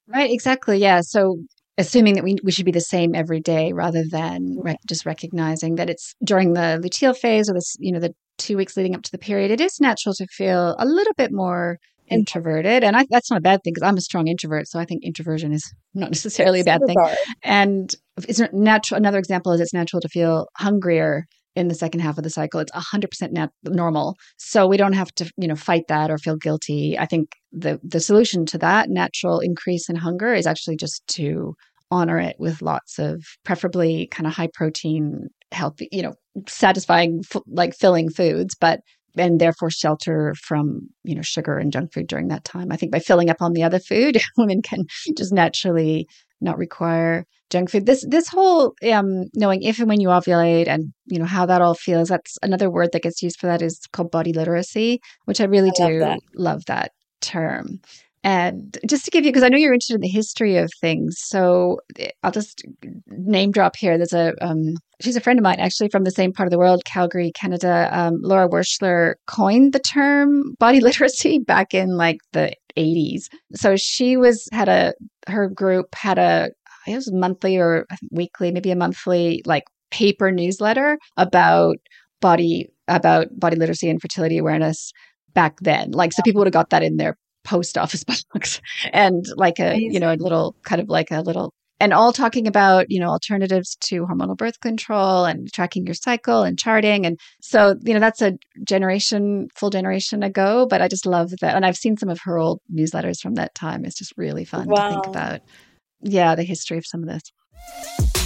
[0.08, 0.78] Right, exactly.
[0.78, 1.00] Yeah.
[1.00, 1.40] So
[1.78, 5.76] assuming that we, we should be the same every day rather than re- just recognizing
[5.76, 9.02] that it's during the luteal phase or this you know the two weeks leading up
[9.02, 12.84] to the period, it is natural to feel a little bit more introverted.
[12.84, 14.68] And I, that's not a bad thing because I'm a strong introvert.
[14.68, 16.96] So I think introversion is not necessarily a bad thing.
[17.42, 17.92] And
[18.28, 18.98] it's natural.
[18.98, 22.60] Another example is it's natural to feel hungrier in the second half of the cycle.
[22.60, 24.16] It's 100% nat- normal.
[24.36, 26.98] So we don't have to, you know, fight that or feel guilty.
[26.98, 31.54] I think the the solution to that natural increase in hunger is actually just to
[31.90, 36.14] honor it with lots of preferably kind of high protein healthy you know
[36.48, 38.80] satisfying like filling foods but
[39.16, 42.90] and therefore shelter from you know sugar and junk food during that time i think
[42.90, 44.84] by filling up on the other food women can
[45.16, 46.08] just naturally
[46.40, 50.92] not require junk food this this whole um knowing if and when you ovulate and
[51.06, 53.80] you know how that all feels that's another word that gets used for that is
[53.92, 56.20] called body literacy which i really I do love that.
[56.34, 57.80] love that term
[58.26, 61.14] and just to give you, because I know you're interested in the history of things,
[61.16, 62.64] so eh, I'll just
[63.06, 63.96] name drop here.
[63.96, 66.58] There's a um, she's a friend of mine actually from the same part of the
[66.58, 67.88] world, Calgary, Canada.
[67.92, 73.28] Um, Laura Wershler coined the term body literacy back in like the 80s.
[73.54, 74.94] So she was had a
[75.28, 76.50] her group had a
[76.86, 81.76] it was monthly or weekly, maybe a monthly like paper newsletter about
[82.20, 84.92] body about body literacy and fertility awareness
[85.34, 85.90] back then.
[85.90, 88.60] Like so people would have got that in their post office box
[88.92, 92.46] and like a you know a little kind of like a little and all talking
[92.46, 97.06] about you know alternatives to hormonal birth control and tracking your cycle and charting.
[97.06, 101.54] And so you know that's a generation full generation ago but i just love that.
[101.54, 103.84] And i've seen some of her old newsletters from that time.
[103.84, 104.88] It's just really fun wow.
[104.88, 105.40] to think about
[106.02, 108.25] yeah the history of some of this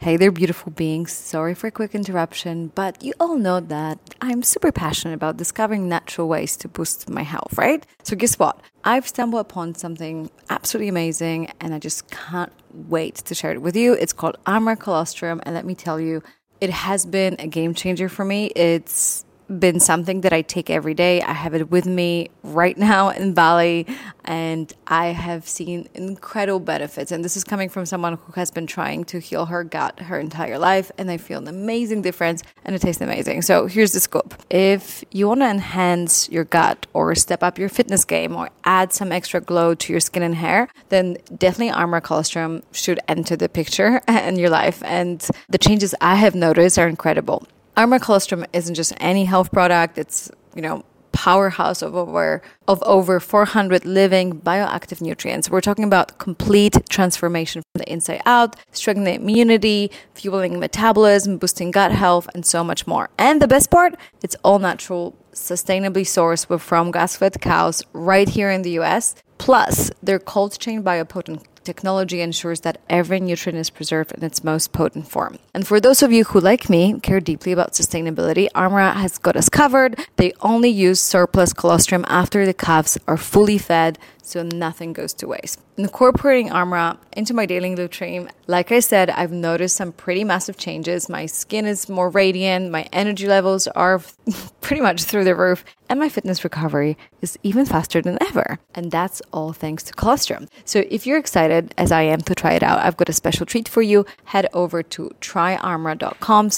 [0.00, 1.10] Hey there, beautiful beings.
[1.10, 5.88] Sorry for a quick interruption, but you all know that I'm super passionate about discovering
[5.88, 7.84] natural ways to boost my health, right?
[8.04, 8.60] So, guess what?
[8.84, 13.74] I've stumbled upon something absolutely amazing and I just can't wait to share it with
[13.74, 13.94] you.
[13.94, 16.22] It's called Armra Colostrum, and let me tell you,
[16.60, 18.52] it has been a game changer for me.
[18.54, 21.22] It's been something that I take every day.
[21.22, 23.86] I have it with me right now in Bali,
[24.24, 27.12] and I have seen incredible benefits.
[27.12, 30.18] And this is coming from someone who has been trying to heal her gut her
[30.18, 33.42] entire life, and I feel an amazing difference, and it tastes amazing.
[33.42, 37.68] So here's the scoop: if you want to enhance your gut, or step up your
[37.68, 42.02] fitness game, or add some extra glow to your skin and hair, then definitely Armra
[42.02, 44.82] Colostrum should enter the picture in your life.
[44.84, 47.46] And the changes I have noticed are incredible.
[47.78, 49.98] Armra Colostrum isn't just any health product.
[49.98, 55.48] It's, you know, powerhouse of over of over 400 living bioactive nutrients.
[55.48, 61.92] We're talking about complete transformation from the inside out, strengthening immunity, fueling metabolism, boosting gut
[61.92, 63.10] health, and so much more.
[63.16, 68.62] And the best part, it's all natural, sustainably sourced from grass-fed cows right here in
[68.62, 69.14] the US.
[69.38, 74.72] Plus, they're cold chain biopotent technology ensures that every nutrient is preserved in its most
[74.72, 75.38] potent form.
[75.54, 79.36] And for those of you who, like me, care deeply about sustainability, Armra has got
[79.36, 79.92] us covered.
[80.16, 85.26] They only use surplus colostrum after the calves are fully fed so nothing goes to
[85.26, 85.60] waste.
[85.76, 91.08] Incorporating Armra into my daily routine, like I said, I've noticed some pretty massive changes.
[91.08, 94.00] My skin is more radiant, my energy levels are
[94.60, 98.58] pretty much through the roof, and my fitness recovery is even faster than ever.
[98.74, 100.48] And that's all thanks to colostrum.
[100.64, 103.46] So if you're excited, as I am, to try it out, I've got a special
[103.46, 104.06] treat for you.
[104.24, 106.50] Head over to tryarmra.com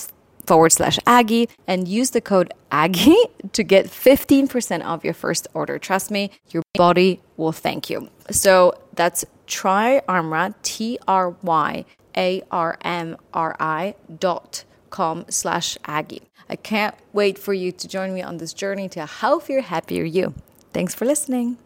[0.46, 3.16] forward slash Aggie and use the code Aggie
[3.52, 5.78] to get 15% off your first order.
[5.78, 8.08] Trust me, your body will thank you.
[8.30, 11.84] So that's try Armra, T R Y
[12.16, 16.22] A R M R I dot com slash Aggie.
[16.48, 20.04] I can't wait for you to join me on this journey to a healthier, happier
[20.04, 20.34] you.
[20.72, 21.58] Thanks for listening.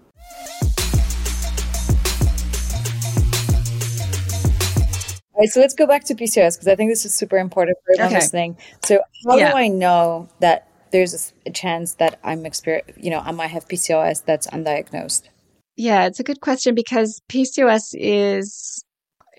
[5.39, 7.93] Right, so let's go back to PCOS because I think this is super important for
[7.95, 8.21] everyone okay.
[8.21, 8.57] listening.
[8.85, 9.51] So, how yeah.
[9.51, 13.67] do I know that there's a, chance that I'm exper- you know, I might have
[13.67, 15.23] PCOS that's undiagnosed?
[15.77, 18.85] Yeah, it's a good question because PCOS is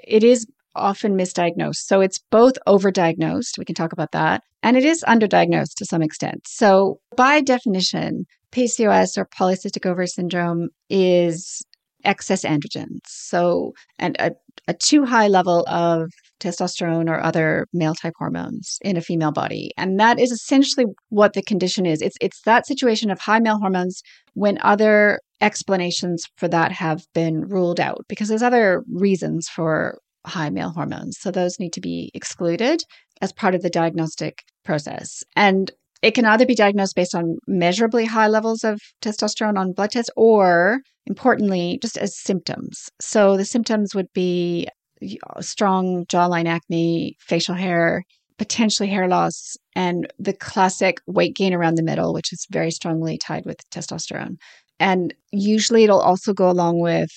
[0.06, 1.78] it is often misdiagnosed.
[1.78, 6.02] So it's both overdiagnosed, we can talk about that, and it is underdiagnosed to some
[6.02, 6.46] extent.
[6.48, 11.62] So by definition, PCOS or polycystic ovary syndrome is
[12.06, 13.00] excess androgens.
[13.08, 14.32] So, and a,
[14.68, 19.72] a too high level of testosterone or other male type hormones in a female body.
[19.78, 22.02] And that is essentially what the condition is.
[22.02, 24.02] It's it's that situation of high male hormones
[24.34, 30.50] when other explanations for that have been ruled out because there's other reasons for high
[30.50, 31.18] male hormones.
[31.20, 32.82] So those need to be excluded
[33.22, 35.24] as part of the diagnostic process.
[35.36, 35.72] And
[36.06, 40.12] it can either be diagnosed based on measurably high levels of testosterone on blood tests
[40.16, 42.92] or, importantly, just as symptoms.
[43.02, 44.68] So the symptoms would be
[45.42, 48.04] strong jawline acne, facial hair,
[48.38, 53.18] potentially hair loss, and the classic weight gain around the middle, which is very strongly
[53.18, 54.36] tied with testosterone.
[54.80, 57.10] And usually it'll also go along with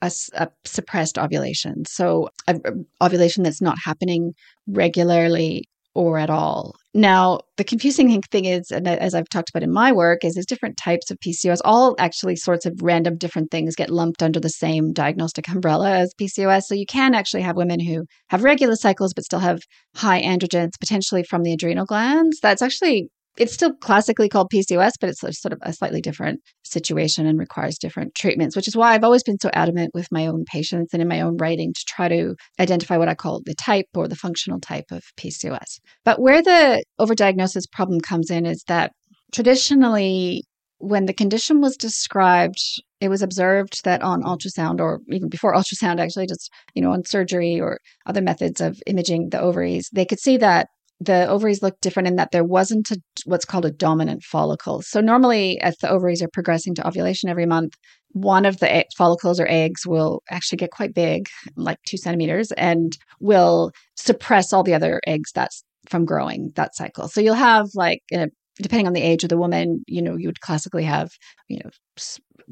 [0.00, 1.84] a, a, suppressed ovulation.
[1.84, 4.32] So, a, a ovulation that's not happening
[4.66, 6.74] regularly or at all.
[6.92, 10.46] Now, the confusing thing is, and as I've talked about in my work, is there's
[10.46, 11.60] different types of PCOS.
[11.64, 16.12] All actually sorts of random different things get lumped under the same diagnostic umbrella as
[16.20, 16.64] PCOS.
[16.64, 19.60] So you can actually have women who have regular cycles but still have
[19.94, 22.40] high androgens, potentially from the adrenal glands.
[22.40, 23.08] That's actually
[23.40, 27.78] it's still classically called PCOS, but it's sort of a slightly different situation and requires
[27.78, 31.00] different treatments, which is why I've always been so adamant with my own patients and
[31.00, 34.14] in my own writing to try to identify what I call the type or the
[34.14, 35.78] functional type of PCOS.
[36.04, 38.92] But where the overdiagnosis problem comes in is that
[39.32, 40.42] traditionally,
[40.76, 42.58] when the condition was described,
[43.00, 47.06] it was observed that on ultrasound or even before ultrasound, actually, just, you know, on
[47.06, 50.68] surgery or other methods of imaging the ovaries, they could see that
[51.00, 54.82] the ovaries looked different in that there wasn't a, what's called a dominant follicle.
[54.82, 57.74] So normally, as the ovaries are progressing to ovulation every month,
[58.12, 62.96] one of the follicles or eggs will actually get quite big, like two centimeters, and
[63.20, 67.08] will suppress all the other eggs that's from growing that cycle.
[67.08, 68.28] So you'll have like a
[68.60, 71.10] depending on the age of the woman, you know, you would classically have,
[71.48, 71.70] you know,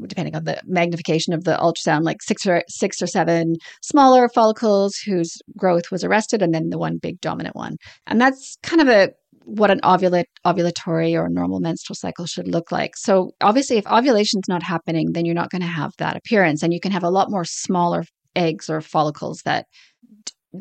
[0.07, 4.97] depending on the magnification of the ultrasound, like six or six or seven smaller follicles
[4.97, 7.77] whose growth was arrested, and then the one big dominant one.
[8.07, 9.11] And that's kind of a
[9.45, 12.97] what an ovulate, ovulatory or normal menstrual cycle should look like.
[12.97, 16.63] So obviously, if ovulation is not happening, then you're not going to have that appearance,
[16.63, 18.05] and you can have a lot more smaller
[18.37, 19.67] eggs or follicles that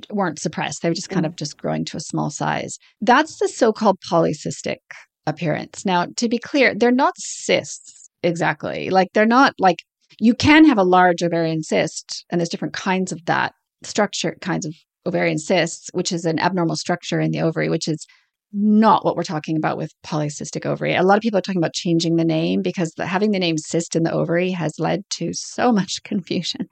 [0.09, 0.81] weren't suppressed.
[0.81, 1.29] They were just kind mm.
[1.29, 2.77] of just growing to a small size.
[3.01, 4.77] That's the so-called polycystic
[5.25, 5.85] appearance.
[5.85, 8.89] Now, to be clear, they're not cysts exactly.
[8.89, 9.79] Like they're not like
[10.19, 13.53] you can have a large ovarian cyst, and there's different kinds of that
[13.83, 14.73] structure, kinds of
[15.05, 18.05] ovarian cysts, which is an abnormal structure in the ovary, which is
[18.53, 20.95] not what we're talking about with polycystic ovary.
[20.95, 23.57] A lot of people are talking about changing the name because the, having the name
[23.57, 26.67] cyst in the ovary has led to so much confusion.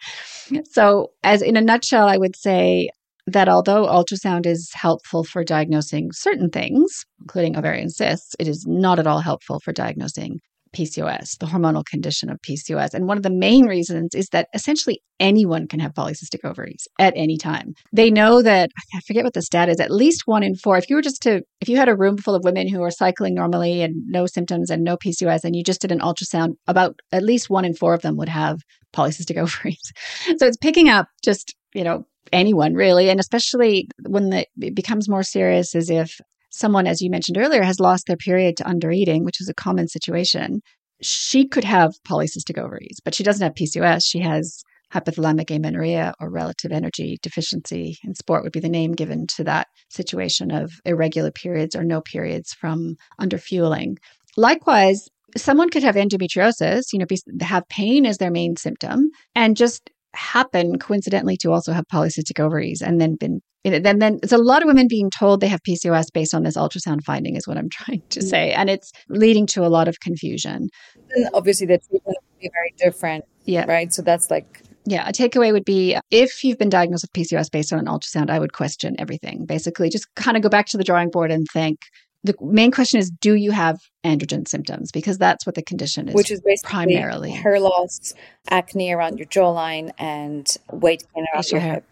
[0.71, 2.89] So, as in a nutshell, I would say
[3.27, 8.99] that although ultrasound is helpful for diagnosing certain things, including ovarian cysts, it is not
[8.99, 10.39] at all helpful for diagnosing
[10.75, 12.93] PCOS, the hormonal condition of PCOS.
[12.93, 17.13] And one of the main reasons is that essentially anyone can have polycystic ovaries at
[17.15, 17.73] any time.
[17.93, 20.77] They know that, I forget what the stat is, at least one in four.
[20.77, 22.91] If you were just to, if you had a room full of women who are
[22.91, 26.99] cycling normally and no symptoms and no PCOS, and you just did an ultrasound, about
[27.11, 28.59] at least one in four of them would have
[28.93, 29.91] polycystic ovaries.
[30.37, 33.09] So it's picking up just, you know, anyone really.
[33.09, 36.19] And especially when the, it becomes more serious is if
[36.55, 39.87] someone, as you mentioned earlier, has lost their period to undereating, which is a common
[39.87, 40.61] situation.
[41.01, 44.03] She could have polycystic ovaries, but she doesn't have PCOS.
[44.05, 44.63] She has
[44.93, 49.67] hypothalamic amenorrhea or relative energy deficiency in sport would be the name given to that
[49.89, 53.95] situation of irregular periods or no periods from underfueling.
[54.37, 59.57] Likewise, someone could have endometriosis, you know, be, have pain as their main symptom and
[59.57, 63.41] just happen coincidentally to also have polycystic ovaries and then been
[63.73, 66.57] then then it's a lot of women being told they have PCOS based on this
[66.57, 68.23] ultrasound finding is what I'm trying to mm.
[68.23, 70.69] say and it's leading to a lot of confusion.
[71.15, 73.25] And obviously the treatment would be very different.
[73.45, 73.65] Yeah.
[73.65, 73.91] Right.
[73.93, 77.73] So that's like yeah, a takeaway would be if you've been diagnosed with PCOS based
[77.73, 79.45] on an ultrasound, I would question everything.
[79.45, 81.79] Basically, just kind of go back to the drawing board and think
[82.25, 86.15] the main question is do you have androgen symptoms because that's what the condition is
[86.15, 88.13] which is basically primarily hair loss
[88.49, 91.83] acne around your jawline and weight gain around facial your hair.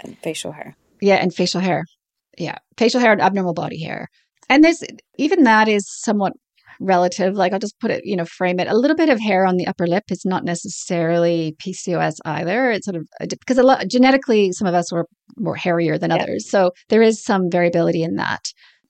[0.00, 1.84] and facial hair yeah and facial hair
[2.38, 4.08] yeah facial hair and abnormal body hair
[4.48, 4.82] and there's
[5.18, 6.32] even that is somewhat
[6.82, 7.34] relative.
[7.34, 8.68] Like I'll just put it, you know, frame it.
[8.68, 12.70] A little bit of hair on the upper lip is not necessarily PCOS either.
[12.70, 16.10] It's sort of uh, because a lot genetically, some of us were more hairier than
[16.10, 16.16] yeah.
[16.16, 18.44] others, so there is some variability in that.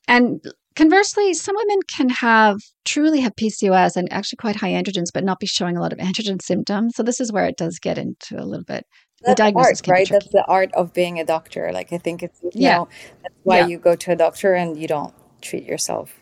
[0.08, 0.40] And
[0.74, 5.38] conversely, some women can have truly have PCOS and actually quite high androgens, but not
[5.38, 6.94] be showing a lot of androgen symptoms.
[6.96, 8.84] So this is where it does get into a little bit.
[9.24, 10.08] The diagnosis art, right?
[10.08, 11.70] That's the art of being a doctor.
[11.72, 12.78] Like I think it's you yeah.
[12.78, 12.88] know
[13.22, 13.66] that's why yeah.
[13.66, 16.14] you go to a doctor and you don't treat yourself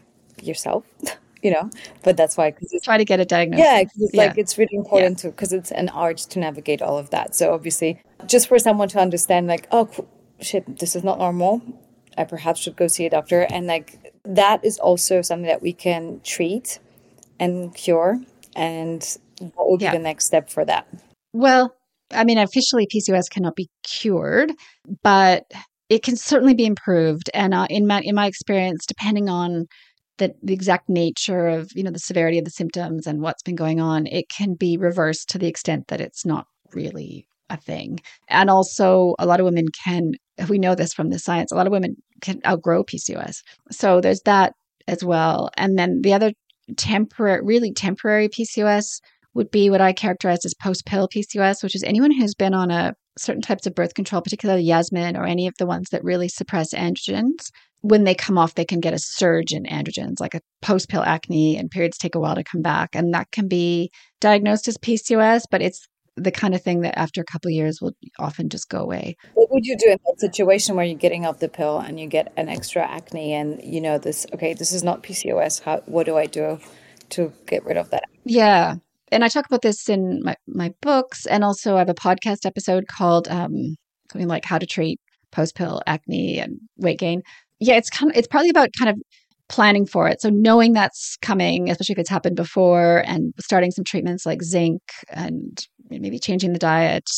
[0.43, 0.85] yourself.
[1.43, 1.71] you know
[2.03, 4.25] but that's why because try to get a diagnosis yeah because it's yeah.
[4.25, 5.23] like it's really important yeah.
[5.23, 8.89] to because it's an art to navigate all of that so obviously just for someone
[8.89, 9.89] to understand like oh
[10.41, 11.63] shit this is not normal
[12.19, 15.73] i perhaps should go see a doctor and like that is also something that we
[15.73, 16.79] can treat
[17.39, 18.21] and cure
[18.55, 19.17] and
[19.55, 20.87] what would be the next step for that
[21.33, 21.75] well
[22.13, 24.53] i mean officially pcos cannot be cured
[25.03, 25.45] but
[25.91, 27.29] it can certainly be improved.
[27.35, 29.67] And uh, in my in my experience depending on
[30.19, 33.57] the, the exact nature of you know the severity of the symptoms and what's been
[33.57, 38.01] going on it can be reversed to the extent that it's not really a thing.
[38.29, 40.13] And also a lot of women can
[40.49, 44.23] we know this from the science a lot of women can outgrow pcos so there's
[44.23, 44.55] that
[44.87, 45.51] as well.
[45.57, 46.33] And then the other
[46.77, 49.01] temporary really temporary pcos
[49.35, 52.71] would be what i characterize as post pill pcos which is anyone who's been on
[52.71, 56.29] a certain types of birth control particularly yasmin or any of the ones that really
[56.29, 57.51] suppress androgens
[57.83, 61.03] when they come off, they can get a surge in androgens, like a post pill
[61.03, 62.91] acne, and periods take a while to come back.
[62.95, 67.21] And that can be diagnosed as PCOS, but it's the kind of thing that after
[67.21, 69.17] a couple years will often just go away.
[69.35, 72.07] What would you do in that situation where you're getting off the pill and you
[72.07, 75.63] get an extra acne and you know this, okay, this is not PCOS.
[75.63, 76.59] How, what do I do
[77.11, 78.05] to get rid of that?
[78.25, 78.77] Yeah.
[79.13, 81.27] And I talk about this in my, my books.
[81.27, 83.77] And also I have a podcast episode called um,
[84.11, 85.01] something like how to treat
[85.33, 87.23] post pill acne and weight gain
[87.61, 88.97] yeah, it's kind of, it's probably about kind of
[89.49, 90.21] planning for it.
[90.21, 94.81] So knowing that's coming, especially if it's happened before, and starting some treatments like zinc
[95.11, 95.59] and
[95.91, 97.09] maybe changing the diet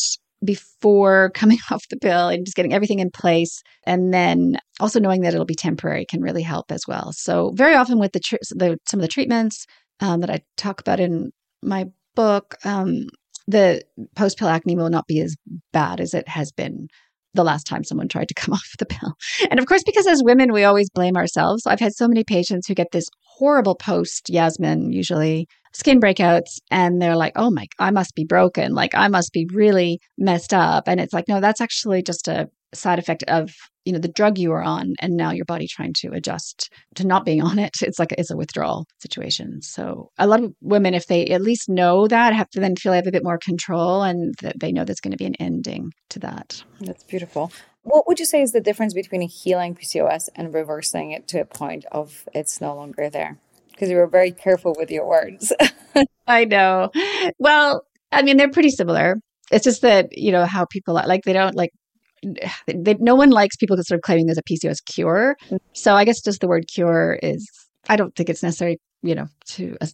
[0.43, 5.21] before coming off the pill and just getting everything in place and then also knowing
[5.21, 8.35] that it'll be temporary can really help as well so very often with the, tr-
[8.49, 9.65] the some of the treatments
[10.01, 11.31] um, that i talk about in
[11.63, 11.85] my
[12.15, 13.07] book um,
[13.47, 13.83] the
[14.15, 15.35] post pill acne will not be as
[15.71, 16.87] bad as it has been
[17.33, 19.13] the last time someone tried to come off the pill.
[19.49, 21.65] And of course, because as women, we always blame ourselves.
[21.65, 27.01] I've had so many patients who get this horrible post Yasmin, usually skin breakouts, and
[27.01, 28.73] they're like, oh my, I must be broken.
[28.73, 30.87] Like, I must be really messed up.
[30.87, 33.51] And it's like, no, that's actually just a side effect of
[33.85, 37.05] you know the drug you were on and now your body trying to adjust to
[37.05, 37.77] not being on it.
[37.81, 39.61] It's like a, it's a withdrawal situation.
[39.61, 42.91] So a lot of women if they at least know that have to then feel
[42.91, 45.35] they have a bit more control and that they know there's going to be an
[45.35, 46.63] ending to that.
[46.79, 47.51] That's beautiful.
[47.83, 51.45] What would you say is the difference between healing pcos and reversing it to a
[51.45, 53.37] point of it's no longer there?
[53.71, 55.51] Because you were very careful with your words.
[56.27, 56.91] I know.
[57.39, 59.17] Well i mean they're pretty similar.
[59.51, 61.71] It's just that you know how people like they don't like
[62.67, 65.35] they, no one likes people sort of claiming there's a PCOS cure.
[65.73, 67.49] So I guess just the word cure is,
[67.89, 69.87] I don't think it's necessary, you know, to, uh,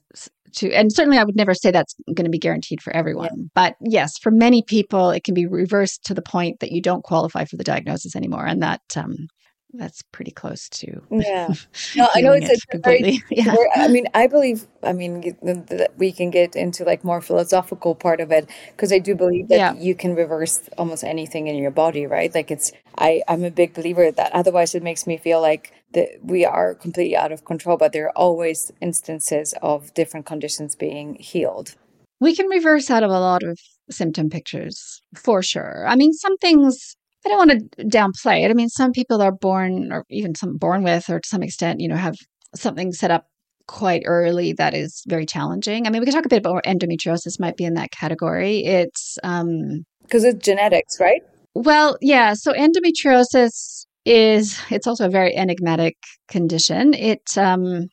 [0.53, 3.29] to, and certainly I would never say that's going to be guaranteed for everyone.
[3.35, 3.43] Yeah.
[3.55, 7.03] But yes, for many people, it can be reversed to the point that you don't
[7.03, 8.45] qualify for the diagnosis anymore.
[8.45, 9.27] And that, um,
[9.73, 11.53] that's pretty close to yeah.
[11.95, 13.21] No i know it's, a completely.
[13.29, 13.55] Very, yeah.
[13.75, 18.19] i mean i believe i mean that we can get into like more philosophical part
[18.19, 19.73] of it because i do believe that yeah.
[19.75, 22.33] you can reverse almost anything in your body right?
[22.33, 24.31] Like it's i i'm a big believer that.
[24.33, 28.07] Otherwise it makes me feel like that we are completely out of control but there
[28.07, 31.75] are always instances of different conditions being healed.
[32.19, 33.57] We can reverse out of a lot of
[33.89, 35.85] symptom pictures for sure.
[35.87, 36.95] I mean some things
[37.25, 38.51] I don't want to downplay it.
[38.51, 41.79] I mean, some people are born, or even some born with, or to some extent,
[41.79, 42.15] you know, have
[42.55, 43.25] something set up
[43.67, 45.85] quite early that is very challenging.
[45.85, 48.63] I mean, we can talk a bit about endometriosis might be in that category.
[48.63, 51.21] It's um because it's genetics, right?
[51.53, 52.33] Well, yeah.
[52.33, 55.97] So endometriosis is it's also a very enigmatic
[56.27, 56.93] condition.
[56.93, 57.87] It um,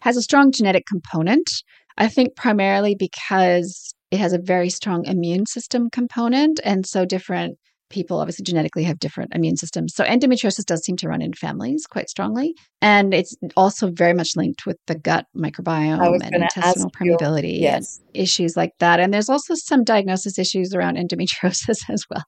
[0.00, 1.50] has a strong genetic component.
[1.98, 7.58] I think primarily because it has a very strong immune system component, and so different
[7.90, 9.94] people obviously genetically have different immune systems.
[9.94, 12.54] So endometriosis does seem to run in families quite strongly.
[12.82, 17.98] And it's also very much linked with the gut microbiome and intestinal permeability yes.
[17.98, 19.00] and issues like that.
[19.00, 22.24] And there's also some diagnosis issues around endometriosis as well.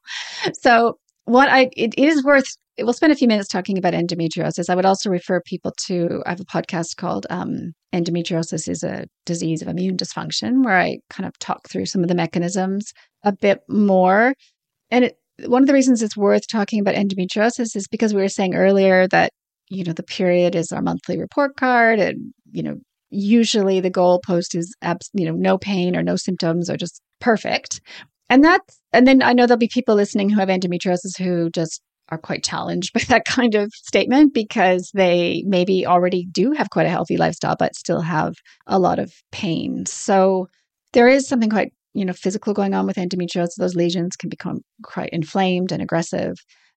[0.60, 2.46] So what I it, it is worth
[2.78, 4.70] we'll spend a few minutes talking about endometriosis.
[4.70, 9.06] I would also refer people to I have a podcast called um, Endometriosis is a
[9.24, 12.92] disease of immune dysfunction, where I kind of talk through some of the mechanisms
[13.24, 14.34] a bit more.
[14.90, 18.28] And it, one of the reasons it's worth talking about endometriosis is because we were
[18.28, 19.30] saying earlier that
[19.68, 22.76] you know the period is our monthly report card and you know
[23.10, 27.80] usually the goalpost is abs- you know no pain or no symptoms or just perfect.
[28.30, 31.80] And that's and then i know there'll be people listening who have endometriosis who just
[32.10, 36.86] are quite challenged by that kind of statement because they maybe already do have quite
[36.86, 38.34] a healthy lifestyle but still have
[38.66, 39.86] a lot of pain.
[39.86, 40.48] So
[40.92, 44.60] there is something quite you know physical going on with endometriosis those lesions can become
[44.82, 46.34] quite inflamed and aggressive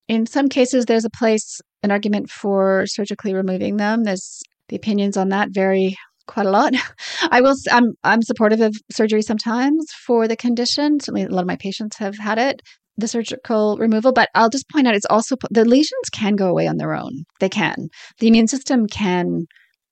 [0.08, 5.18] in some cases there's a place an argument for surgically removing them there's the opinions
[5.18, 5.96] on that vary
[6.28, 6.74] quite a lot.
[7.32, 7.56] I will.
[7.72, 11.00] I'm I'm supportive of surgery sometimes for the condition.
[11.00, 12.62] Certainly, a lot of my patients have had it,
[12.98, 14.14] the surgical removal.
[14.14, 17.24] But I'll just point out, it's also the lesions can go away on their own.
[17.40, 17.90] They can.
[18.20, 19.46] The immune system can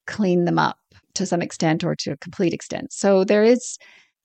[0.08, 0.78] clean them up
[1.16, 2.94] to some extent or to a complete extent.
[2.94, 3.78] So there is.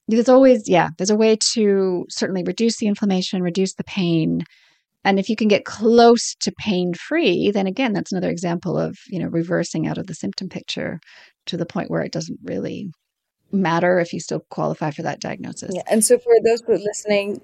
[0.06, 4.42] There's always, yeah, there's a way to certainly reduce the inflammation, reduce the pain,
[5.04, 8.96] and if you can get close to pain free then again that's another example of
[9.08, 10.98] you know reversing out of the symptom picture
[11.44, 12.90] to the point where it doesn't really
[13.54, 15.70] matter if you still qualify for that diagnosis.
[15.74, 15.82] Yeah.
[15.90, 17.40] And so for those who are listening,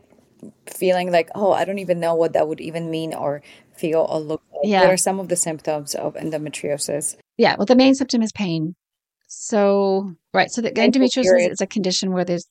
[0.67, 3.43] feeling like, oh, I don't even know what that would even mean or
[3.77, 4.63] feel or look like.
[4.65, 4.81] Yeah.
[4.83, 7.17] What are some of the symptoms of endometriosis?
[7.37, 7.57] Yeah.
[7.57, 8.75] Well, the main symptom is pain.
[9.33, 10.51] So, right.
[10.51, 12.47] So the endometriosis is a condition where there's,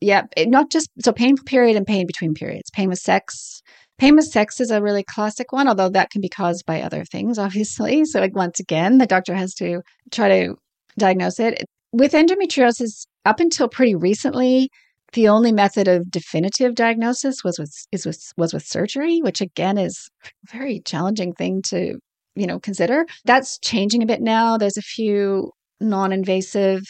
[0.00, 3.62] yeah, it, not just, so painful period and pain between periods, pain with sex.
[3.98, 7.04] Pain with sex is a really classic one, although that can be caused by other
[7.04, 8.04] things, obviously.
[8.06, 10.54] So, like, once again, the doctor has to try to
[10.96, 11.62] diagnose it.
[11.92, 14.70] With endometriosis, up until pretty recently,
[15.12, 19.76] the only method of definitive diagnosis was with is with was with surgery, which again
[19.76, 21.98] is a very challenging thing to
[22.34, 23.04] you know consider.
[23.24, 24.56] That's changing a bit now.
[24.56, 26.82] There's a few non-invasive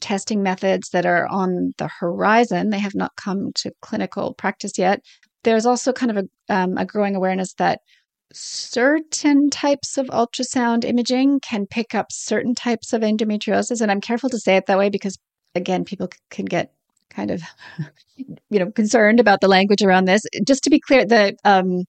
[0.00, 2.70] testing methods that are on the horizon.
[2.70, 5.00] They have not come to clinical practice yet.
[5.44, 7.80] There's also kind of a, um, a growing awareness that
[8.32, 13.80] certain types of ultrasound imaging can pick up certain types of endometriosis.
[13.80, 15.16] And I'm careful to say it that way because,
[15.54, 16.72] again, people can get
[17.10, 17.42] kind of,
[18.16, 20.22] you know, concerned about the language around this.
[20.46, 21.84] Just to be clear, the um,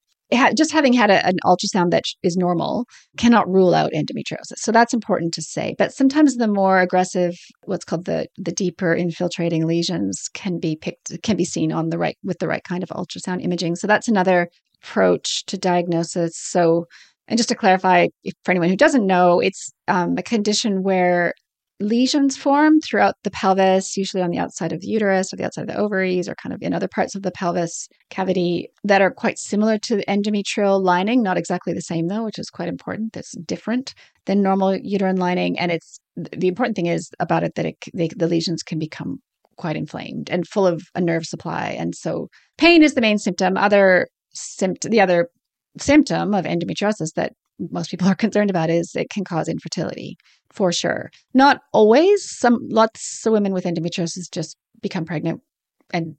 [0.55, 2.85] just having had a, an ultrasound that is normal
[3.17, 4.57] cannot rule out endometriosis.
[4.57, 5.75] So that's important to say.
[5.77, 11.11] But sometimes the more aggressive, what's called the the deeper infiltrating lesions, can be picked,
[11.23, 13.75] can be seen on the right with the right kind of ultrasound imaging.
[13.75, 14.49] So that's another
[14.83, 16.33] approach to diagnosis.
[16.35, 16.85] So,
[17.27, 21.33] and just to clarify, if, for anyone who doesn't know, it's um, a condition where
[21.79, 25.61] lesions form throughout the pelvis, usually on the outside of the uterus or the outside
[25.61, 29.11] of the ovaries or kind of in other parts of the pelvis cavity that are
[29.11, 33.15] quite similar to the endometrial lining, not exactly the same though, which is quite important.
[33.15, 33.93] It's different
[34.25, 35.59] than normal uterine lining.
[35.59, 39.19] And it's the important thing is about it that it, they, the lesions can become
[39.57, 41.75] quite inflamed and full of a nerve supply.
[41.77, 43.57] And so pain is the main symptom.
[43.57, 45.29] Other symptom, the other
[45.79, 50.17] symptom of endometriosis that most people are concerned about is it can cause infertility
[50.51, 51.11] for sure.
[51.33, 52.29] Not always.
[52.29, 55.41] Some lots of women with endometriosis just become pregnant
[55.91, 56.15] and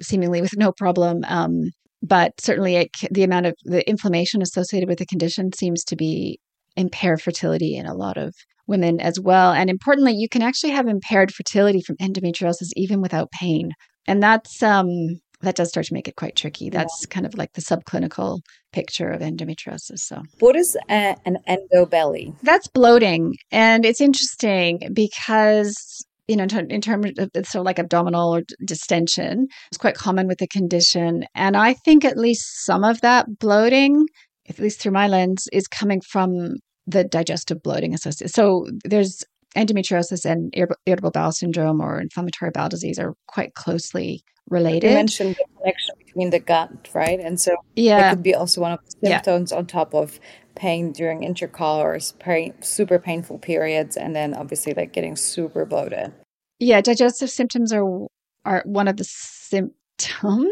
[0.00, 1.24] seemingly with no problem.
[1.26, 1.70] Um,
[2.02, 6.38] but certainly, it, the amount of the inflammation associated with the condition seems to be
[6.76, 8.34] impair fertility in a lot of
[8.68, 9.52] women as well.
[9.52, 13.72] And importantly, you can actually have impaired fertility from endometriosis even without pain.
[14.06, 16.70] And that's um, that does start to make it quite tricky.
[16.70, 17.14] That's yeah.
[17.14, 18.40] kind of like the subclinical
[18.72, 19.98] picture of endometriosis.
[19.98, 22.34] So, what is a, an endobelly?
[22.42, 27.78] That's bloating, and it's interesting because you know, in terms of it's sort of like
[27.78, 31.24] abdominal or distension, it's quite common with the condition.
[31.34, 34.06] And I think at least some of that bloating,
[34.46, 38.34] at least through my lens, is coming from the digestive bloating associated.
[38.34, 39.24] So there's
[39.56, 40.52] endometriosis and
[40.86, 44.88] irritable bowel syndrome or inflammatory bowel disease are quite closely related.
[44.88, 47.20] You mentioned the connection between the gut, right?
[47.20, 49.58] And so yeah, that could be also one of the symptoms yeah.
[49.58, 50.18] on top of
[50.54, 56.12] pain during intercourse, pain, super painful periods, and then obviously like getting super bloated.
[56.58, 58.06] Yeah, digestive symptoms are
[58.44, 59.74] are one of the symptoms,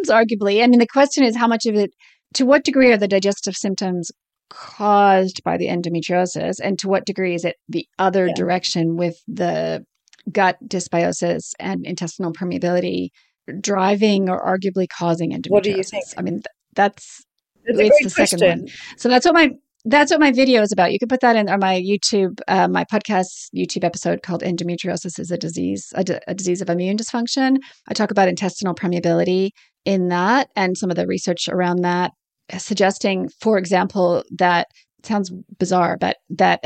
[0.08, 0.62] arguably.
[0.62, 1.90] I mean, the question is how much of it,
[2.34, 4.10] to what degree are the digestive symptoms
[4.48, 8.34] caused by the endometriosis, and to what degree is it the other yeah.
[8.34, 9.84] direction with the
[10.30, 13.10] gut dysbiosis and intestinal permeability
[13.60, 15.50] driving or arguably causing endometriosis?
[15.50, 16.04] What do you think?
[16.16, 16.42] I mean,
[16.74, 17.24] that's,
[17.66, 18.38] that's it's the question.
[18.38, 18.68] second one.
[18.96, 19.50] So that's what my
[19.88, 20.92] that's what my video is about.
[20.92, 25.18] You can put that in or my YouTube, uh, my podcast YouTube episode called "Endometriosis
[25.20, 29.50] is a disease, a, d- a disease of immune dysfunction." I talk about intestinal permeability
[29.84, 32.10] in that and some of the research around that,
[32.58, 34.66] suggesting, for example, that
[35.04, 36.64] sounds bizarre, but that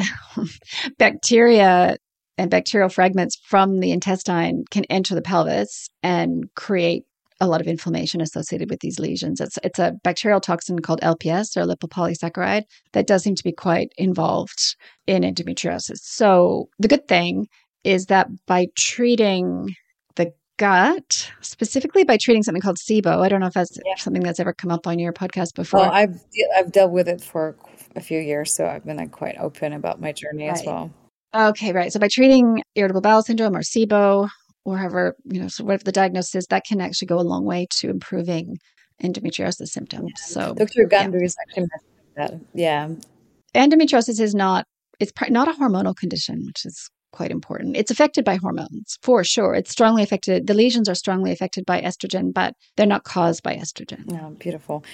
[0.98, 1.96] bacteria
[2.40, 7.04] and bacterial fragments from the intestine can enter the pelvis and create
[7.38, 9.42] a lot of inflammation associated with these lesions.
[9.42, 12.62] It's it's a bacterial toxin called LPS or lipopolysaccharide
[12.92, 14.74] that does seem to be quite involved
[15.06, 15.98] in endometriosis.
[15.98, 17.46] So the good thing
[17.84, 19.74] is that by treating
[20.16, 23.96] the gut, specifically by treating something called SIBO, I don't know if that's yeah.
[23.96, 25.80] something that's ever come up on your podcast before.
[25.80, 26.24] Well, I've
[26.56, 27.56] I've dealt with it for
[27.96, 30.58] a few years, so I've been like quite open about my journey right.
[30.58, 30.90] as well.
[31.34, 31.92] Okay, right.
[31.92, 34.28] So by treating irritable bowel syndrome or SIBO,
[34.64, 37.44] or however, you know, so whatever the diagnosis is, that can actually go a long
[37.44, 38.58] way to improving
[39.02, 40.12] endometriosis symptoms.
[40.16, 40.24] Yeah.
[40.24, 40.84] So Dr.
[40.84, 41.68] Gundry is actually
[42.16, 42.34] that.
[42.54, 42.88] Yeah.
[43.54, 44.66] Endometriosis is not
[45.00, 47.76] it's not a hormonal condition, which is quite important.
[47.76, 49.54] It's affected by hormones for sure.
[49.54, 50.46] It's strongly affected.
[50.46, 54.04] The lesions are strongly affected by estrogen, but they're not caused by estrogen.
[54.12, 54.84] Oh, beautiful.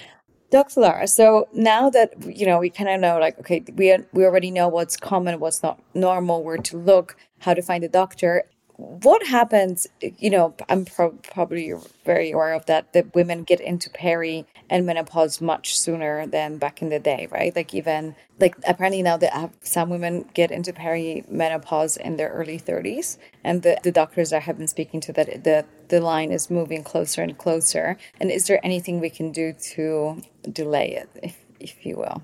[0.51, 0.81] Dr.
[0.81, 4.51] Lara, so now that you know we kind of know, like, okay, we we already
[4.51, 8.43] know what's common, what's not normal, where to look, how to find a doctor
[8.77, 11.73] what happens you know i'm pro- probably
[12.05, 16.81] very aware of that that women get into peri and menopause much sooner than back
[16.81, 21.23] in the day right like even like apparently now that some women get into peri
[21.29, 25.43] menopause in their early 30s and the, the doctors i have been speaking to that
[25.43, 29.53] the the line is moving closer and closer and is there anything we can do
[29.53, 32.21] to delay it if if you will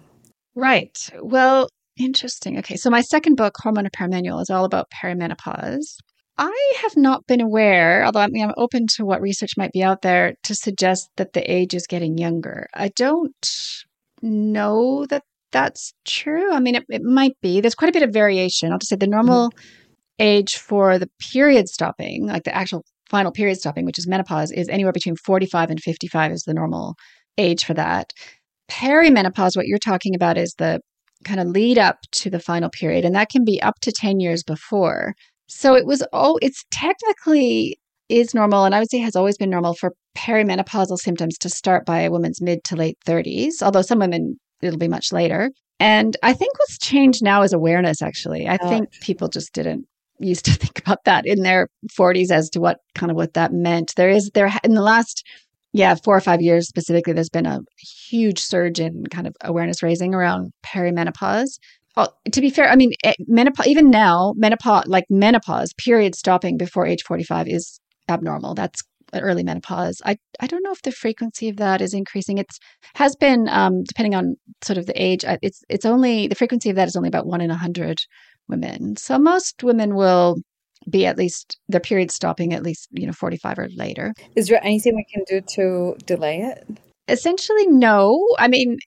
[0.56, 1.68] right well
[1.98, 2.58] Interesting.
[2.58, 5.98] Okay, so my second book, Hormone Repair Manual, is all about perimenopause.
[6.38, 9.84] I have not been aware, although I mean, I'm open to what research might be
[9.84, 12.68] out there to suggest that the age is getting younger.
[12.74, 13.48] I don't
[14.22, 16.52] know that that's true.
[16.52, 17.62] I mean, it, it might be.
[17.62, 18.72] There's quite a bit of variation.
[18.72, 19.60] I'll just say the normal mm-hmm.
[20.20, 24.68] age for the period stopping, like the actual final period stopping, which is menopause, is
[24.70, 26.96] anywhere between 45 and 55 is the normal
[27.38, 28.12] age for that.
[28.70, 30.80] Perimenopause, what you're talking about is the
[31.24, 34.20] kind of lead up to the final period, and that can be up to 10
[34.20, 35.14] years before.
[35.48, 37.78] So it was, oh, it's technically
[38.10, 41.86] is normal, and I would say has always been normal for perimenopausal symptoms to start
[41.86, 45.52] by a woman's mid to late 30s, although some women it'll be much later.
[45.80, 48.48] And I think what's changed now is awareness, actually.
[48.48, 48.70] I oh.
[48.70, 49.86] think people just didn't
[50.20, 51.68] used to think about that in their
[51.98, 53.94] 40s as to what kind of what that meant.
[53.96, 55.26] There is, there in the last,
[55.74, 59.82] yeah, four or five years specifically, there's been a huge surge in kind of awareness
[59.82, 61.58] raising around perimenopause.
[61.96, 66.58] Oh, to be fair, I mean, eh, menopause, even now, menopause, like menopause, period stopping
[66.58, 67.80] before age 45 is
[68.10, 68.56] abnormal.
[68.56, 68.82] That's
[69.14, 70.02] early menopause.
[70.04, 72.40] I, I don't know if the frequency of that is increasing.
[72.40, 72.58] It's
[72.96, 76.72] has been, um, depending on sort of the age, uh, it's, it's only, the frequency
[76.72, 78.00] of that is only about one in a hundred
[78.48, 78.96] women.
[78.98, 80.38] So most women will
[80.90, 84.14] be at least their period stopping at least, you know, 45 or later.
[84.36, 86.68] Is there anything we can do to delay it?
[87.08, 88.20] Essentially, no.
[88.40, 88.80] I mean,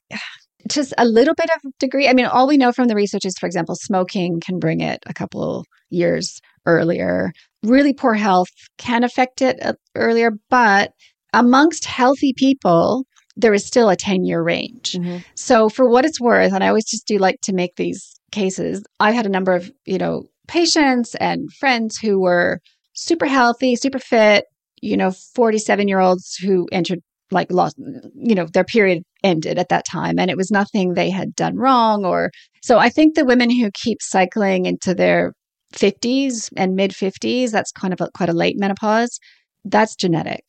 [0.69, 2.09] just a little bit of degree.
[2.09, 5.03] I mean, all we know from the research is, for example, smoking can bring it
[5.07, 7.33] a couple years earlier.
[7.63, 8.49] Really poor health
[8.79, 10.93] can affect it uh, earlier, but
[11.33, 13.05] amongst healthy people,
[13.37, 14.93] there is still a 10 year range.
[14.93, 15.19] Mm-hmm.
[15.35, 18.83] So, for what it's worth, and I always just do like to make these cases,
[19.01, 22.61] I've had a number of, you know, patients and friends who were
[22.95, 24.45] super healthy, super fit,
[24.81, 27.01] you know, 47 year olds who entered
[27.31, 27.77] like lost
[28.15, 31.57] you know their period ended at that time and it was nothing they had done
[31.57, 32.31] wrong or
[32.63, 35.33] so i think the women who keep cycling into their
[35.73, 39.19] 50s and mid 50s that's kind of a, quite a late menopause
[39.67, 40.45] that's genetic.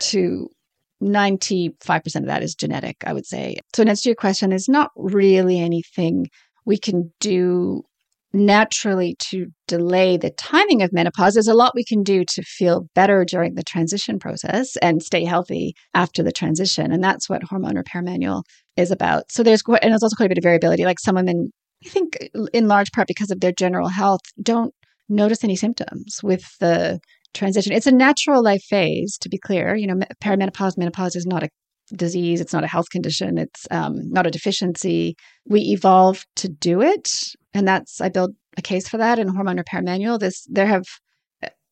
[0.00, 0.48] To
[1.02, 3.56] 95% of that is genetic i would say.
[3.74, 6.26] So in answer to your question there's not really anything
[6.64, 7.82] we can do
[8.32, 11.34] naturally to delay the timing of menopause.
[11.34, 15.24] There's a lot we can do to feel better during the transition process and stay
[15.24, 16.92] healthy after the transition.
[16.92, 18.44] And that's what Hormone Repair Manual
[18.76, 19.32] is about.
[19.32, 20.84] So there's and there's also quite a bit of variability.
[20.84, 21.50] Like some women,
[21.84, 22.18] I think
[22.52, 24.74] in large part because of their general health, don't
[25.08, 27.00] notice any symptoms with the
[27.34, 27.72] transition.
[27.72, 29.74] It's a natural life phase, to be clear.
[29.74, 31.48] You know, perimenopause, menopause is not a
[31.94, 32.40] disease.
[32.40, 33.38] It's not a health condition.
[33.38, 35.16] It's um, not a deficiency.
[35.46, 37.08] We evolved to do it,
[37.58, 40.18] and that's I build a case for that in Hormone Repair Manual.
[40.18, 40.84] This there have,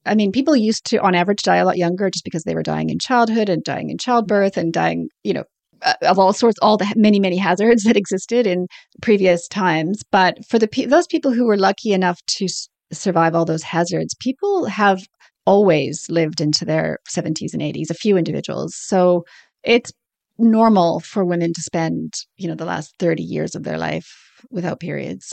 [0.05, 2.63] I mean, people used to on average die a lot younger just because they were
[2.63, 5.45] dying in childhood and dying in childbirth and dying, you know,
[5.83, 8.67] uh, of all sorts, all the many many hazards that existed in
[9.01, 10.03] previous times.
[10.11, 12.49] But for the those people who were lucky enough to
[12.93, 15.01] survive all those hazards, people have
[15.45, 17.91] always lived into their 70s and 80s.
[17.91, 19.25] A few individuals, so
[19.63, 19.93] it's
[20.39, 24.81] normal for women to spend, you know, the last 30 years of their life without
[24.81, 25.33] periods.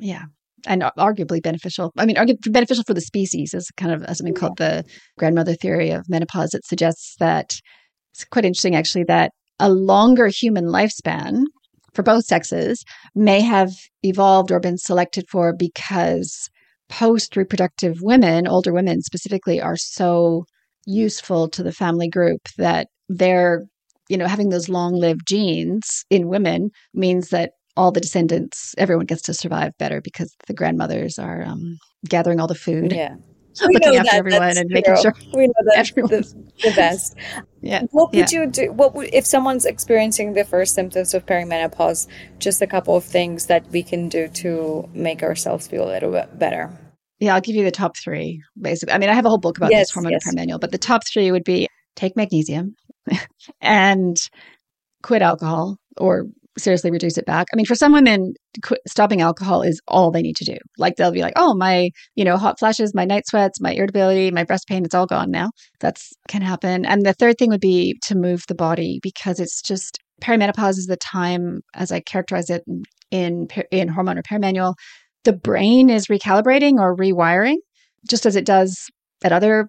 [0.00, 0.24] Yeah.
[0.66, 1.92] And arguably beneficial.
[1.98, 4.84] I mean, arguably beneficial for the species is kind of uh, something called the
[5.18, 6.54] grandmother theory of menopause.
[6.54, 7.54] It suggests that
[8.12, 11.42] it's quite interesting, actually, that a longer human lifespan
[11.94, 12.84] for both sexes
[13.14, 13.72] may have
[14.02, 16.48] evolved or been selected for because
[16.88, 20.44] post reproductive women, older women specifically, are so
[20.86, 23.62] useful to the family group that their
[24.08, 29.06] you know, having those long lived genes in women means that all the descendants, everyone
[29.06, 32.92] gets to survive better because the grandmothers are um, gathering all the food.
[32.92, 33.16] Yeah.
[33.60, 37.14] looking after everyone and making sure we know that's the, the, best.
[37.60, 37.82] yeah.
[37.90, 38.40] What would yeah.
[38.40, 38.72] you do?
[38.72, 42.06] What would, if someone's experiencing the first symptoms of perimenopause?
[42.38, 46.12] Just a couple of things that we can do to make ourselves feel a little
[46.12, 46.70] bit better.
[47.18, 48.42] Yeah, I'll give you the top three.
[48.60, 50.24] Basically, I mean, I have a whole book about yes, this hormone yes.
[50.24, 52.74] Repair Manual, but the top three would be take magnesium
[53.60, 54.16] and
[55.02, 56.26] quit alcohol or
[56.58, 57.46] seriously reduce it back.
[57.52, 60.56] I mean, for some women, quit, stopping alcohol is all they need to do.
[60.78, 64.30] Like they'll be like, "Oh, my, you know, hot flashes, my night sweats, my irritability,
[64.30, 65.50] my breast pain, it's all gone now."
[65.80, 66.84] That's can happen.
[66.84, 70.86] And the third thing would be to move the body because it's just perimenopause is
[70.86, 72.62] the time as I characterize it
[73.10, 74.74] in in hormone repair manual,
[75.24, 77.56] the brain is recalibrating or rewiring
[78.08, 78.88] just as it does
[79.24, 79.68] at other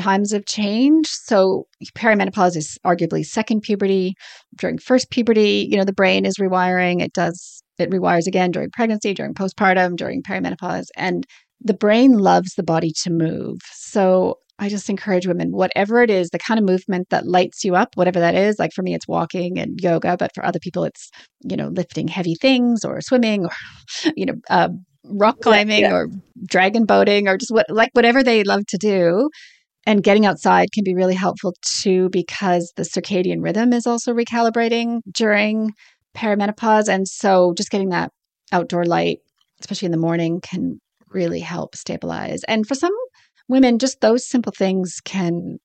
[0.00, 1.06] times of change.
[1.08, 4.14] So perimenopause is arguably second puberty.
[4.56, 7.02] During first puberty, you know, the brain is rewiring.
[7.02, 10.86] It does it rewires again during pregnancy, during postpartum, during perimenopause.
[10.96, 11.26] And
[11.60, 13.58] the brain loves the body to move.
[13.72, 17.74] So I just encourage women, whatever it is, the kind of movement that lights you
[17.74, 18.58] up, whatever that is.
[18.58, 21.10] Like for me, it's walking and yoga, but for other people, it's,
[21.42, 23.52] you know, lifting heavy things or swimming or,
[24.16, 24.68] you know, uh,
[25.04, 25.94] rock climbing yeah.
[25.94, 26.08] or
[26.46, 29.30] dragon boating or just what, like whatever they love to do
[29.86, 35.00] and getting outside can be really helpful too because the circadian rhythm is also recalibrating
[35.12, 35.72] during
[36.14, 38.10] perimenopause and so just getting that
[38.52, 39.18] outdoor light
[39.60, 40.78] especially in the morning can
[41.10, 42.40] really help stabilize.
[42.44, 42.92] And for some
[43.48, 45.58] women just those simple things can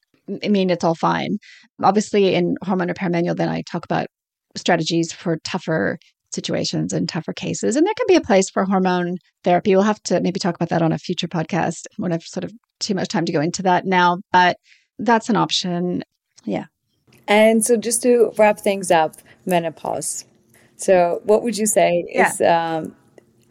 [0.44, 1.38] i mean it's all fine.
[1.84, 4.08] Obviously in Hormone Repair Manual then i talk about
[4.56, 5.98] strategies for tougher
[6.36, 7.76] situations and tougher cases.
[7.76, 9.74] And there can be a place for hormone therapy.
[9.76, 11.86] We'll have to maybe talk about that on a future podcast.
[11.92, 14.58] I don't have sort of too much time to go into that now, but
[15.00, 16.04] that's an option.
[16.44, 16.66] Yeah.
[17.28, 19.16] And so just to wrap things up,
[19.46, 20.26] menopause.
[20.78, 22.30] So what would you say Yeah.
[22.30, 22.96] is um,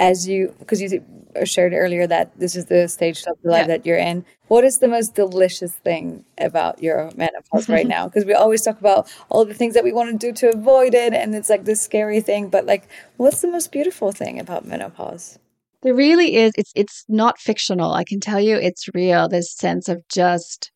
[0.01, 1.05] as you because you
[1.45, 3.67] shared earlier that this is the stage of the life Yeah.
[3.69, 4.25] that you're in.
[4.49, 8.07] What is the most delicious thing about your menopause right now?
[8.09, 10.95] Because we always talk about all the things that we want to do to avoid
[10.95, 12.49] it, and it's like this scary thing.
[12.51, 15.39] But like, what's the most beautiful thing about menopause?
[15.83, 16.53] There really is.
[16.57, 17.93] It's it's not fictional.
[17.93, 19.29] I can tell you, it's real.
[19.29, 20.71] This sense of just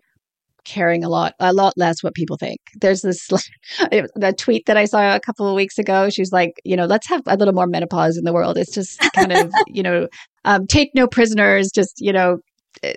[0.65, 2.61] caring a lot, a lot less what people think.
[2.81, 6.11] There's this like, the tweet that I saw a couple of weeks ago.
[6.11, 8.59] She's like, you know, let's have a little more menopause in the world.
[8.59, 10.09] It's just kind of, you know,
[10.45, 11.71] um, take no prisoners.
[11.71, 12.39] Just you know,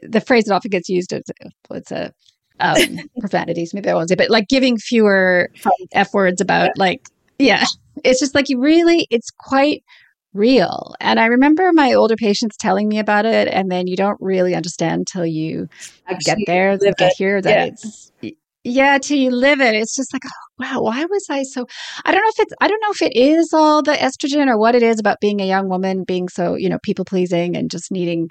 [0.04, 1.24] the phrase that often gets used is
[1.68, 2.14] what's a
[2.60, 3.74] um, profanities.
[3.74, 5.50] Maybe I won't say, but like giving fewer
[5.94, 7.02] f words about like,
[7.40, 7.66] yeah,
[8.04, 9.84] it's just like you really, it's quite
[10.34, 10.96] real.
[11.00, 14.56] And I remember my older patients telling me about it, and then you don't really
[14.56, 15.68] understand till you
[16.26, 17.16] get there, live get it.
[17.18, 17.66] here that Yeah.
[17.66, 18.12] it's
[18.64, 19.74] yeah, till you live it.
[19.74, 20.30] It's just like, oh,
[20.60, 21.66] wow, why was I so?
[22.06, 24.58] I don't know if it's, I don't know if it is all the estrogen or
[24.58, 27.72] what it is about being a young woman, being so, you know, people pleasing and
[27.72, 28.30] just needing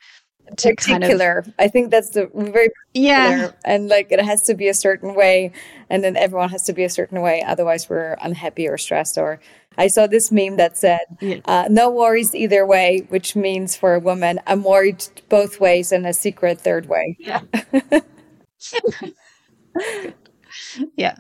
[0.59, 1.45] to kind of, particular.
[1.59, 5.53] I think that's the very yeah, and like it has to be a certain way,
[5.89, 7.43] and then everyone has to be a certain way.
[7.43, 9.19] Otherwise, we're unhappy or stressed.
[9.19, 9.41] Or
[9.79, 11.39] I saw this meme that said, Yeah.
[11.45, 16.07] uh, "No worries either way," which means for a woman, I'm worried both ways and
[16.07, 17.17] a secret third way.
[17.19, 17.41] yeah,
[20.97, 21.15] yeah.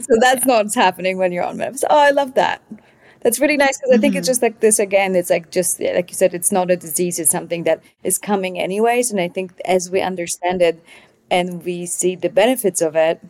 [0.00, 1.84] So that's not what's happening when you're on menopause.
[1.90, 2.62] Oh, I love that.
[3.20, 5.16] That's really nice because I think it's just like this again.
[5.16, 7.18] It's like just like you said, it's not a disease.
[7.18, 9.10] It's something that is coming anyways.
[9.10, 10.82] And I think as we understand it
[11.30, 13.20] and we see the benefits of it,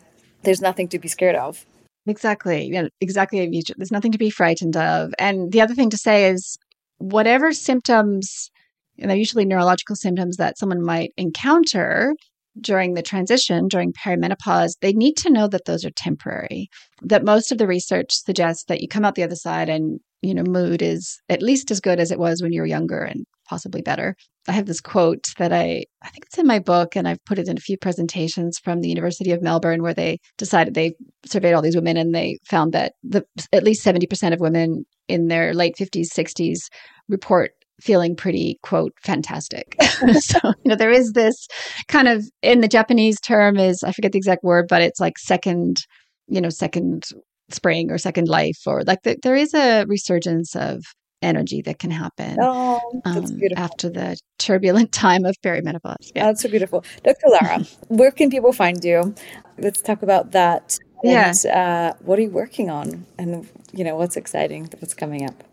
[0.43, 1.65] there's nothing to be scared of.
[2.07, 2.69] Exactly.
[2.71, 3.63] Yeah, exactly.
[3.75, 5.13] There's nothing to be frightened of.
[5.19, 6.57] And the other thing to say is
[6.99, 8.49] whatever symptoms,
[8.97, 12.15] and they're usually neurological symptoms that someone might encounter
[12.59, 16.69] during the transition, during perimenopause, they need to know that those are temporary.
[17.03, 20.33] That most of the research suggests that you come out the other side and, you
[20.33, 23.25] know, mood is at least as good as it was when you were younger and
[23.47, 24.15] possibly better.
[24.47, 27.39] I have this quote that I I think it's in my book and I've put
[27.39, 30.93] it in a few presentations from the University of Melbourne where they decided they
[31.25, 35.27] surveyed all these women and they found that the at least 70% of women in
[35.27, 36.59] their late 50s 60s
[37.07, 39.75] report feeling pretty quote fantastic
[40.19, 41.47] so you know there is this
[41.87, 45.19] kind of in the japanese term is i forget the exact word but it's like
[45.19, 45.85] second
[46.27, 47.05] you know second
[47.49, 50.83] spring or second life or like the, there is a resurgence of
[51.21, 56.49] energy that can happen Oh, um, after the turbulent time of perimenopause yeah That's so
[56.49, 56.83] beautiful.
[57.03, 57.29] Dr.
[57.29, 59.15] Lara, where can people find you?
[59.57, 60.77] Let's talk about that.
[61.03, 61.29] Yeah.
[61.29, 63.05] And uh, what are you working on?
[63.17, 64.69] And, you know, what's exciting?
[64.79, 65.43] What's coming up?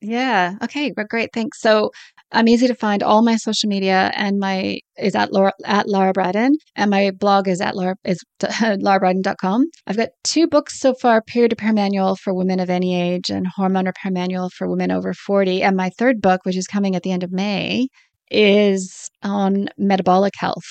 [0.00, 0.56] Yeah.
[0.62, 0.92] Okay.
[0.96, 1.30] Well, great.
[1.32, 1.60] Thanks.
[1.60, 1.90] So
[2.32, 3.02] I'm easy to find.
[3.02, 7.48] All my social media and my is at Laura at Lara Briden, and my blog
[7.48, 9.64] is at Laura is larabriden.com.
[9.86, 13.46] I've got two books so far: Period Repair Manual for Women of Any Age and
[13.56, 15.62] Hormone Repair Manual for Women Over 40.
[15.62, 17.88] And my third book, which is coming at the end of May,
[18.30, 20.66] is on metabolic health.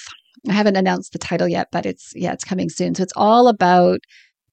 [0.48, 2.96] I haven't announced the title yet, but it's yeah, it's coming soon.
[2.96, 4.00] So it's all about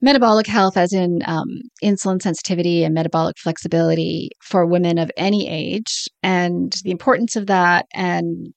[0.00, 6.08] metabolic health, as in um, insulin sensitivity and metabolic flexibility for women of any age,
[6.22, 8.52] and the importance of that, and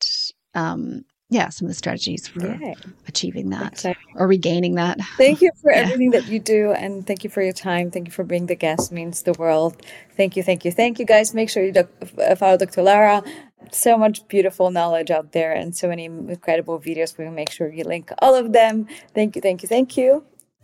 [0.56, 2.60] um, yeah, some of the strategies for
[3.08, 3.86] achieving that
[4.16, 4.98] or regaining that.
[5.18, 5.82] Thank you for yeah.
[5.82, 7.92] everything that you do, and thank you for your time.
[7.92, 8.92] Thank you for being the guest.
[8.92, 9.86] Means the world.
[10.18, 11.34] Thank you, thank you, thank you, guys.
[11.34, 11.74] Make sure you
[12.36, 12.82] follow Dr.
[12.82, 13.24] Lara
[13.72, 17.18] so much beautiful knowledge out there and so many incredible videos.
[17.18, 18.88] We will make sure you link all of them.
[19.14, 20.24] Thank you, thank you, thank you.